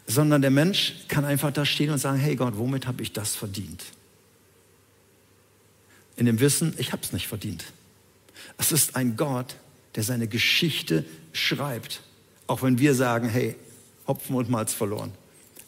Sondern 0.05 0.41
der 0.41 0.51
Mensch 0.51 0.95
kann 1.07 1.25
einfach 1.25 1.51
da 1.51 1.65
stehen 1.65 1.89
und 1.91 1.99
sagen, 1.99 2.19
hey 2.19 2.35
Gott, 2.35 2.57
womit 2.57 2.87
habe 2.87 3.01
ich 3.03 3.13
das 3.13 3.35
verdient? 3.35 3.83
In 6.17 6.25
dem 6.25 6.39
Wissen, 6.39 6.73
ich 6.77 6.91
habe 6.91 7.03
es 7.03 7.13
nicht 7.13 7.27
verdient. 7.27 7.63
Es 8.57 8.71
ist 8.71 8.95
ein 8.95 9.15
Gott, 9.15 9.55
der 9.95 10.03
seine 10.03 10.27
Geschichte 10.27 11.05
schreibt. 11.31 12.01
Auch 12.47 12.63
wenn 12.63 12.79
wir 12.79 12.93
sagen, 12.95 13.29
hey, 13.29 13.55
Hopfen 14.07 14.35
und 14.35 14.49
Malz 14.49 14.73
verloren. 14.73 15.13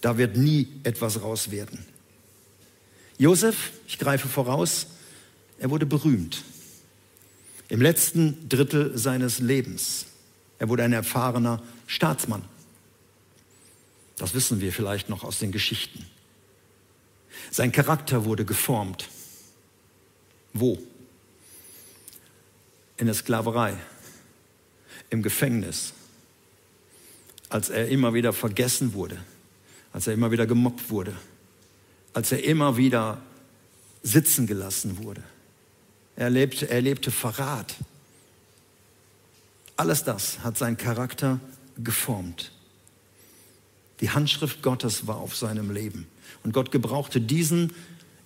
Da 0.02 0.18
wird 0.18 0.38
nie 0.38 0.68
etwas 0.84 1.22
raus 1.22 1.52
werden. 1.52 1.86
Josef, 3.18 3.72
ich 3.88 4.00
greife 4.00 4.28
voraus, 4.28 4.88
er 5.60 5.70
wurde 5.70 5.86
berühmt. 5.86 6.44
Im 7.68 7.82
letzten 7.82 8.48
Drittel 8.50 8.98
seines 8.98 9.40
Lebens. 9.40 10.06
Er 10.58 10.70
wurde 10.70 10.84
ein 10.84 10.94
erfahrener 10.94 11.62
Staatsmann. 11.86 12.44
Das 14.18 14.34
wissen 14.34 14.62
wir 14.62 14.74
vielleicht 14.74 15.10
noch 15.10 15.24
aus 15.24 15.40
den 15.40 15.52
Geschichten. 15.52 16.06
Sein 17.52 17.72
Charakter 17.72 18.26
wurde 18.26 18.46
geformt. 18.46 19.10
Wo? 20.54 20.78
In 22.98 23.06
der 23.06 23.16
Sklaverei, 23.16 23.76
im 25.10 25.22
Gefängnis, 25.22 25.94
als 27.50 27.70
er 27.70 27.88
immer 27.88 28.14
wieder 28.14 28.34
vergessen 28.34 28.94
wurde, 28.94 29.18
als 29.94 30.08
er 30.08 30.14
immer 30.14 30.32
wieder 30.32 30.46
gemobbt 30.46 30.90
wurde, 30.90 31.16
als 32.14 32.32
er 32.32 32.44
immer 32.44 32.78
wieder 32.78 33.22
sitzen 34.04 34.48
gelassen 34.48 34.98
wurde. 35.04 35.24
Er 36.16 36.26
erlebte, 36.26 36.70
er 36.70 36.76
erlebte 36.76 37.12
Verrat. 37.12 37.76
Alles 39.76 40.04
das 40.04 40.40
hat 40.40 40.58
seinen 40.58 40.78
Charakter 40.78 41.40
geformt. 41.78 42.52
Die 44.02 44.10
Handschrift 44.10 44.62
Gottes 44.62 45.08
war 45.08 45.18
auf 45.18 45.36
seinem 45.36 45.72
Leben. 45.72 46.08
Und 46.44 46.54
Gott 46.54 46.72
gebrauchte 46.72 47.20
diesen 47.20 47.74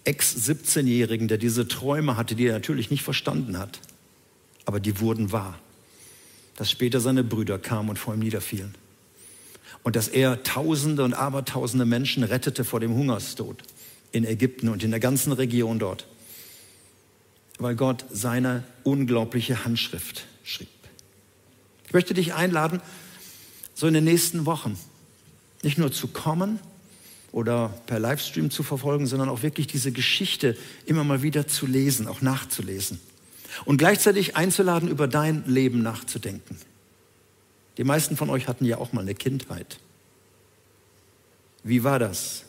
Ex-17-Jährigen, 0.06 1.28
der 1.28 1.38
diese 1.38 1.68
Träume 1.68 2.18
hatte, 2.18 2.36
die 2.36 2.48
er 2.48 2.54
natürlich 2.54 2.92
nicht 2.92 3.04
verstanden 3.04 3.58
hat. 3.58 3.80
Aber 4.66 4.80
die 4.80 5.00
wurden 5.00 5.32
wahr. 5.32 5.58
Dass 6.56 6.70
später 6.70 7.00
seine 7.00 7.24
Brüder 7.24 7.58
kamen 7.58 7.90
und 7.90 8.00
vor 8.00 8.14
ihm 8.14 8.20
niederfielen. 8.20 8.76
Und 9.82 9.96
dass 9.96 10.08
er 10.08 10.44
Tausende 10.44 11.04
und 11.04 11.14
Abertausende 11.14 11.86
Menschen 11.86 12.24
rettete 12.24 12.64
vor 12.64 12.80
dem 12.80 12.94
Hungerstod 12.94 13.64
in 14.12 14.26
Ägypten 14.26 14.70
und 14.70 14.84
in 14.84 14.92
der 14.92 15.00
ganzen 15.00 15.32
Region 15.32 15.80
dort. 15.80 16.06
Weil 17.58 17.76
Gott 17.76 18.06
seine 18.12 18.64
unglaubliche 18.84 19.66
Handschrift 19.66 20.26
schrieb. 20.44 20.70
Ich 21.88 21.94
möchte 21.94 22.14
dich 22.14 22.34
einladen, 22.34 22.82
so 23.74 23.88
in 23.88 23.94
den 23.94 24.04
nächsten 24.04 24.46
Wochen 24.46 24.78
nicht 25.64 25.78
nur 25.78 25.92
zu 25.92 26.08
kommen 26.08 26.60
oder 27.34 27.74
per 27.88 28.00
Livestream 28.00 28.52
zu 28.52 28.64
verfolgen, 28.64 29.08
sondern 29.08 29.28
auch 29.28 29.42
wirklich 29.42 29.68
diese 29.68 29.92
Geschichte 29.92 30.56
immer 30.86 31.04
mal 31.04 31.24
wieder 31.24 31.48
zu 31.48 31.66
lesen, 31.66 32.08
auch 32.08 32.22
nachzulesen. 32.22 33.02
Und 33.66 33.78
gleichzeitig 33.78 34.38
einzuladen, 34.38 34.88
über 34.88 35.08
dein 35.08 35.44
Leben 35.46 35.82
nachzudenken. 35.82 36.58
Die 37.78 37.84
meisten 37.84 38.16
von 38.16 38.30
euch 38.30 38.48
hatten 38.48 38.66
ja 38.66 38.78
auch 38.78 38.94
mal 38.94 39.02
eine 39.02 39.16
Kindheit. 39.16 39.80
Wie 41.64 41.84
war 41.84 41.98
das? 41.98 42.44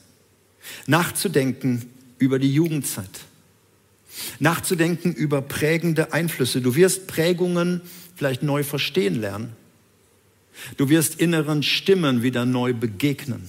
Nachzudenken 0.87 1.90
über 2.18 2.38
die 2.38 2.53
Jugendzeit. 2.53 3.20
Nachzudenken 4.38 5.14
über 5.14 5.40
prägende 5.40 6.12
Einflüsse. 6.12 6.61
Du 6.61 6.75
wirst 6.77 7.07
Prägungen 7.07 7.81
vielleicht 8.16 8.42
neu 8.42 8.62
verstehen 8.64 9.14
lernen. 9.14 9.57
Du 10.77 10.90
wirst 10.90 11.20
inneren 11.20 11.62
Stimmen 11.62 12.23
wieder 12.23 12.44
neu 12.44 12.75
begegnen. 12.75 13.49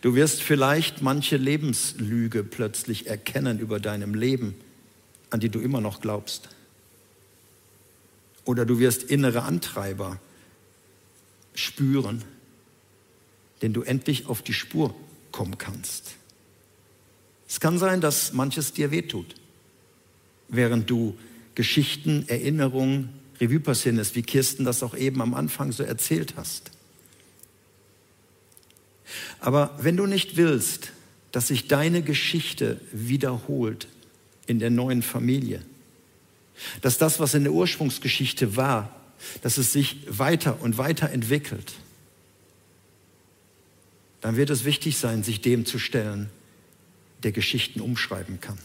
Du 0.00 0.14
wirst 0.14 0.42
vielleicht 0.42 1.02
manche 1.02 1.36
Lebenslüge 1.36 2.42
plötzlich 2.42 3.06
erkennen 3.06 3.58
über 3.58 3.80
deinem 3.80 4.14
Leben, 4.14 4.54
an 5.28 5.40
die 5.40 5.50
du 5.50 5.60
immer 5.60 5.80
noch 5.80 6.00
glaubst. 6.00 6.48
Oder 8.44 8.64
du 8.64 8.78
wirst 8.78 9.02
innere 9.02 9.42
Antreiber 9.42 10.18
spüren, 11.54 12.24
denen 13.60 13.74
du 13.74 13.82
endlich 13.82 14.26
auf 14.26 14.42
die 14.42 14.54
Spur 14.54 14.94
kommen 15.32 15.58
kannst. 15.58 16.12
Es 17.46 17.60
kann 17.60 17.78
sein, 17.78 18.00
dass 18.00 18.32
manches 18.32 18.72
dir 18.72 18.90
wehtut, 18.90 19.34
während 20.48 20.88
du 20.88 21.18
Geschichten, 21.54 22.24
Erinnerungen, 22.28 23.10
Revue 23.40 23.60
passieren 23.60 23.96
lässt, 23.96 24.14
wie 24.14 24.22
Kirsten 24.22 24.64
das 24.64 24.82
auch 24.82 24.96
eben 24.96 25.20
am 25.20 25.34
Anfang 25.34 25.72
so 25.72 25.82
erzählt 25.82 26.34
hast. 26.36 26.70
Aber 29.38 29.76
wenn 29.80 29.96
du 29.96 30.06
nicht 30.06 30.36
willst, 30.36 30.92
dass 31.32 31.48
sich 31.48 31.68
deine 31.68 32.02
Geschichte 32.02 32.80
wiederholt 32.92 33.88
in 34.46 34.58
der 34.58 34.70
neuen 34.70 35.02
Familie, 35.02 35.62
dass 36.82 36.98
das, 36.98 37.20
was 37.20 37.34
in 37.34 37.44
der 37.44 37.52
Ursprungsgeschichte 37.52 38.56
war, 38.56 38.94
dass 39.42 39.58
es 39.58 39.72
sich 39.72 39.98
weiter 40.06 40.60
und 40.60 40.78
weiter 40.78 41.10
entwickelt, 41.10 41.74
dann 44.20 44.36
wird 44.36 44.50
es 44.50 44.64
wichtig 44.64 44.98
sein, 44.98 45.22
sich 45.22 45.40
dem 45.40 45.64
zu 45.64 45.78
stellen, 45.78 46.28
der 47.22 47.32
Geschichten 47.32 47.80
umschreiben 47.80 48.40
kann, 48.40 48.58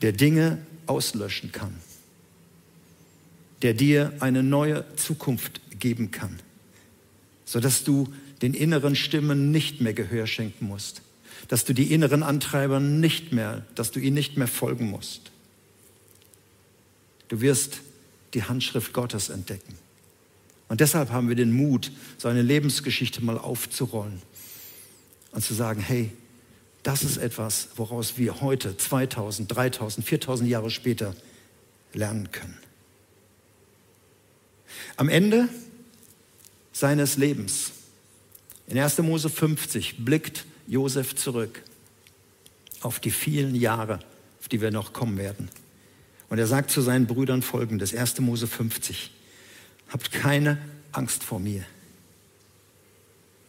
der 0.00 0.12
Dinge 0.12 0.58
auslöschen 0.86 1.52
kann 1.52 1.74
der 3.62 3.74
dir 3.74 4.12
eine 4.20 4.42
neue 4.42 4.84
Zukunft 4.96 5.60
geben 5.78 6.10
kann, 6.10 6.40
sodass 7.44 7.84
du 7.84 8.12
den 8.42 8.54
inneren 8.54 8.96
Stimmen 8.96 9.50
nicht 9.50 9.80
mehr 9.80 9.94
Gehör 9.94 10.26
schenken 10.26 10.66
musst, 10.66 11.02
dass 11.48 11.64
du 11.64 11.72
die 11.72 11.92
inneren 11.92 12.22
Antreiber 12.22 12.80
nicht 12.80 13.32
mehr, 13.32 13.64
dass 13.74 13.90
du 13.90 14.00
ihnen 14.00 14.14
nicht 14.14 14.36
mehr 14.36 14.48
folgen 14.48 14.90
musst. 14.90 15.30
Du 17.28 17.40
wirst 17.40 17.80
die 18.34 18.42
Handschrift 18.42 18.92
Gottes 18.92 19.28
entdecken. 19.28 19.74
Und 20.68 20.80
deshalb 20.80 21.10
haben 21.10 21.28
wir 21.28 21.36
den 21.36 21.52
Mut, 21.52 21.92
so 22.18 22.28
eine 22.28 22.42
Lebensgeschichte 22.42 23.22
mal 23.22 23.38
aufzurollen 23.38 24.22
und 25.32 25.44
zu 25.44 25.54
sagen, 25.54 25.80
hey, 25.80 26.10
das 26.82 27.04
ist 27.04 27.18
etwas, 27.18 27.68
woraus 27.76 28.18
wir 28.18 28.40
heute 28.40 28.76
2000, 28.76 29.54
3000, 29.54 30.06
4000 30.06 30.48
Jahre 30.48 30.70
später 30.70 31.14
lernen 31.92 32.32
können. 32.32 32.58
Am 34.96 35.08
Ende 35.08 35.48
seines 36.72 37.16
Lebens, 37.16 37.72
in 38.72 38.78
1. 38.78 38.98
Mose 39.00 39.28
50, 39.28 39.96
blickt 39.98 40.46
Josef 40.66 41.14
zurück 41.14 41.62
auf 42.80 43.00
die 43.00 43.10
vielen 43.10 43.54
Jahre, 43.54 43.98
auf 44.40 44.48
die 44.48 44.62
wir 44.62 44.70
noch 44.70 44.94
kommen 44.94 45.18
werden. 45.18 45.50
Und 46.30 46.38
er 46.38 46.46
sagt 46.46 46.70
zu 46.70 46.80
seinen 46.80 47.06
Brüdern 47.06 47.42
folgendes, 47.42 47.94
1. 47.94 48.20
Mose 48.20 48.46
50, 48.46 49.10
habt 49.90 50.10
keine 50.10 50.56
Angst 50.90 51.22
vor 51.22 51.38
mir. 51.38 51.66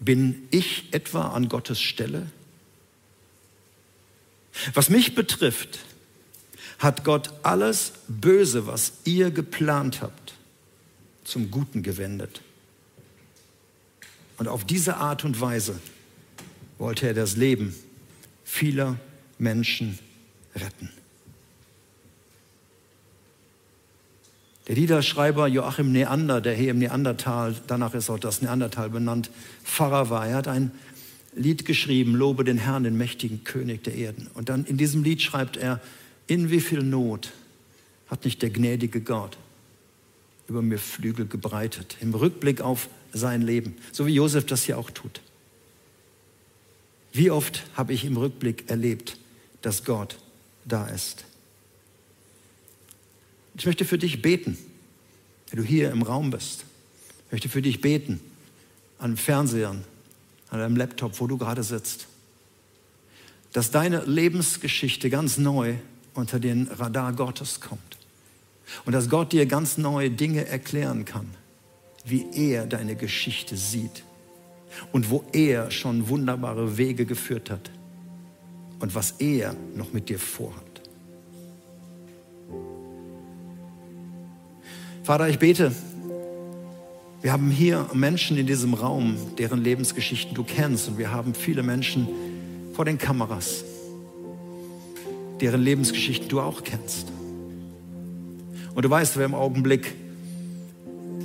Bin 0.01 0.45
ich 0.51 0.93
etwa 0.93 1.29
an 1.29 1.47
Gottes 1.47 1.79
Stelle? 1.79 2.27
Was 4.73 4.89
mich 4.89 5.15
betrifft, 5.15 5.79
hat 6.79 7.05
Gott 7.05 7.31
alles 7.43 7.93
Böse, 8.09 8.67
was 8.67 8.91
ihr 9.05 9.31
geplant 9.31 10.01
habt, 10.01 10.33
zum 11.23 11.49
Guten 11.49 11.81
gewendet. 11.81 12.41
Und 14.37 14.47
auf 14.47 14.65
diese 14.65 14.97
Art 14.97 15.25
und 15.25 15.39
Weise 15.39 15.79
wollte 16.77 17.07
er 17.07 17.13
das 17.13 17.35
Leben 17.37 17.75
vieler 18.43 18.97
Menschen 19.37 19.99
retten. 20.55 20.89
Der 24.67 24.75
Liederschreiber 24.75 25.47
Joachim 25.47 25.91
Neander, 25.91 26.39
der 26.39 26.53
hier 26.53 26.71
im 26.71 26.79
Neandertal, 26.79 27.55
danach 27.67 27.93
ist 27.93 28.09
auch 28.09 28.19
das 28.19 28.41
Neandertal 28.41 28.89
benannt, 28.89 29.29
Pfarrer 29.63 30.09
war, 30.09 30.27
er 30.27 30.37
hat 30.37 30.47
ein 30.47 30.71
Lied 31.35 31.65
geschrieben, 31.65 32.15
Lobe 32.15 32.43
den 32.43 32.57
Herrn, 32.57 32.83
den 32.83 32.97
mächtigen 32.97 33.43
König 33.43 33.83
der 33.83 33.95
Erden. 33.95 34.29
Und 34.35 34.49
dann 34.49 34.65
in 34.65 34.77
diesem 34.77 35.03
Lied 35.03 35.21
schreibt 35.21 35.57
er, 35.57 35.81
in 36.27 36.49
wie 36.49 36.61
viel 36.61 36.81
Not 36.81 37.31
hat 38.07 38.23
nicht 38.23 38.41
der 38.41 38.51
gnädige 38.51 39.01
Gott 39.01 39.37
über 40.47 40.61
mir 40.61 40.77
Flügel 40.77 41.27
gebreitet, 41.27 41.97
im 42.01 42.13
Rückblick 42.13 42.61
auf 42.61 42.89
sein 43.13 43.41
Leben, 43.41 43.77
so 43.91 44.05
wie 44.05 44.13
Josef 44.13 44.45
das 44.45 44.63
hier 44.63 44.77
auch 44.77 44.91
tut. 44.91 45.21
Wie 47.11 47.29
oft 47.29 47.63
habe 47.75 47.93
ich 47.93 48.05
im 48.05 48.17
Rückblick 48.17 48.69
erlebt, 48.69 49.17
dass 49.61 49.83
Gott 49.83 50.17
da 50.65 50.87
ist. 50.87 51.25
Ich 53.55 53.65
möchte 53.65 53.85
für 53.85 53.97
dich 53.99 54.21
beten, 54.21 54.57
wenn 55.49 55.59
du 55.59 55.65
hier 55.65 55.91
im 55.91 56.01
Raum 56.01 56.31
bist. 56.31 56.65
Ich 57.27 57.31
möchte 57.31 57.49
für 57.49 57.61
dich 57.61 57.81
beten, 57.81 58.19
an 58.97 59.15
Fernsehern, 59.15 59.83
an 60.49 60.59
deinem 60.59 60.75
Laptop, 60.75 61.19
wo 61.19 61.27
du 61.27 61.37
gerade 61.37 61.63
sitzt. 61.63 62.07
Dass 63.51 63.69
deine 63.69 64.03
Lebensgeschichte 64.05 65.11
ganz 65.11 65.37
neu 65.37 65.75
unter 66.15 66.39
den 66.39 66.67
Radar 66.67 67.13
Gottes 67.13 67.59
kommt. 67.59 67.97
Und 68.85 68.93
dass 68.93 69.09
Gott 69.09 69.31
dir 69.31 69.45
ganz 69.45 69.77
neue 69.77 70.09
Dinge 70.09 70.47
erklären 70.47 71.05
kann, 71.05 71.27
wie 72.05 72.25
er 72.33 72.65
deine 72.65 72.95
Geschichte 72.95 73.55
sieht 73.55 74.03
und 74.91 75.09
wo 75.09 75.23
er 75.31 75.71
schon 75.71 76.09
wunderbare 76.09 76.77
Wege 76.77 77.05
geführt 77.05 77.49
hat 77.49 77.69
und 78.79 78.95
was 78.95 79.11
er 79.19 79.55
noch 79.75 79.93
mit 79.93 80.09
dir 80.09 80.19
vorhat. 80.19 80.63
Vater, 85.03 85.29
ich 85.29 85.39
bete, 85.39 85.73
wir 87.21 87.31
haben 87.31 87.49
hier 87.49 87.89
Menschen 87.93 88.35
in 88.37 88.47
diesem 88.47 88.73
Raum, 88.73 89.15
deren 89.37 89.63
Lebensgeschichten 89.63 90.35
du 90.35 90.43
kennst 90.43 90.89
und 90.89 90.97
wir 90.97 91.11
haben 91.11 91.33
viele 91.33 91.63
Menschen 91.63 92.09
vor 92.73 92.83
den 92.83 92.97
Kameras, 92.97 93.63
deren 95.39 95.61
Lebensgeschichten 95.61 96.27
du 96.27 96.41
auch 96.41 96.65
kennst. 96.65 97.12
Und 98.75 98.83
du 98.83 98.89
weißt, 98.89 99.17
wer 99.17 99.25
im 99.25 99.35
Augenblick 99.35 99.93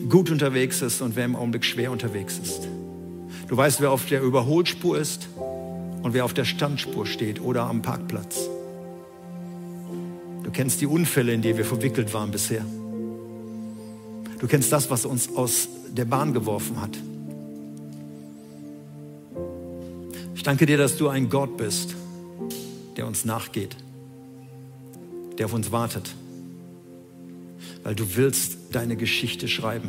gut 0.09 0.31
unterwegs 0.31 0.83
ist 0.83 1.01
und 1.01 1.17
wer 1.17 1.25
im 1.25 1.37
Augenblick 1.37 1.65
schwer 1.65 1.91
unterwegs 1.91 2.39
ist. 2.39 2.69
Du 3.49 3.57
weißt, 3.57 3.81
wer 3.81 3.91
auf 3.91 4.07
der 4.07 4.23
Überholspur 4.23 4.99
ist 4.99 5.29
und 6.03 6.13
wer 6.13 6.25
auf 6.25 6.35
der 6.35 6.45
Standspur 6.45 7.07
steht 7.07 7.41
oder 7.41 7.65
am 7.65 7.83
Parkplatz. 7.83 8.49
Du 10.43 10.51
kennst 10.51 10.81
die 10.81 10.87
Unfälle, 10.87 11.33
in 11.33 11.43
die 11.43 11.57
wir 11.57 11.65
verwickelt 11.65 12.13
waren 12.15 12.31
bisher. 12.31 12.65
Du 14.39 14.47
kennst 14.47 14.73
das, 14.73 14.91
was 14.91 15.05
uns 15.05 15.35
aus 15.35 15.69
der 15.91 16.05
Bahn 16.05 16.33
geworfen 16.33 16.81
hat. 16.81 16.97
Ich 20.35 20.43
danke 20.43 20.67
dir, 20.67 20.79
dass 20.79 20.97
du 20.97 21.09
ein 21.09 21.29
Gott 21.29 21.57
bist, 21.57 21.97
der 22.97 23.07
uns 23.07 23.25
nachgeht, 23.25 23.77
der 25.37 25.47
auf 25.47 25.55
uns 25.55 25.73
wartet, 25.73 26.15
weil 27.89 27.95
du 27.95 28.17
willst 28.17 28.59
deine 28.73 28.97
Geschichte 28.97 29.49
schreiben. 29.49 29.89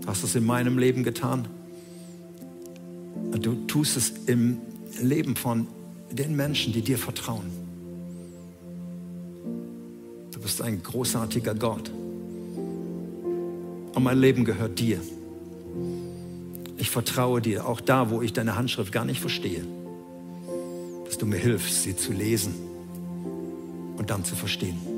Du 0.00 0.08
hast 0.08 0.24
es 0.24 0.34
in 0.34 0.44
meinem 0.44 0.76
Leben 0.76 1.04
getan. 1.04 1.46
Du 3.30 3.54
tust 3.68 3.96
es 3.96 4.12
im 4.26 4.58
Leben 5.00 5.36
von 5.36 5.68
den 6.10 6.34
Menschen, 6.34 6.72
die 6.72 6.82
dir 6.82 6.98
vertrauen. 6.98 7.46
Du 10.32 10.40
bist 10.40 10.60
ein 10.62 10.82
großartiger 10.82 11.54
Gott. 11.54 11.92
Und 13.94 14.02
mein 14.02 14.18
Leben 14.18 14.44
gehört 14.44 14.80
dir. 14.80 15.00
Ich 16.76 16.90
vertraue 16.90 17.40
dir, 17.40 17.68
auch 17.68 17.80
da, 17.80 18.10
wo 18.10 18.20
ich 18.20 18.32
deine 18.32 18.56
Handschrift 18.56 18.90
gar 18.90 19.04
nicht 19.04 19.20
verstehe, 19.20 19.64
dass 21.04 21.18
du 21.18 21.26
mir 21.26 21.38
hilfst, 21.38 21.84
sie 21.84 21.94
zu 21.94 22.12
lesen 22.12 22.52
und 23.96 24.10
dann 24.10 24.24
zu 24.24 24.34
verstehen. 24.34 24.89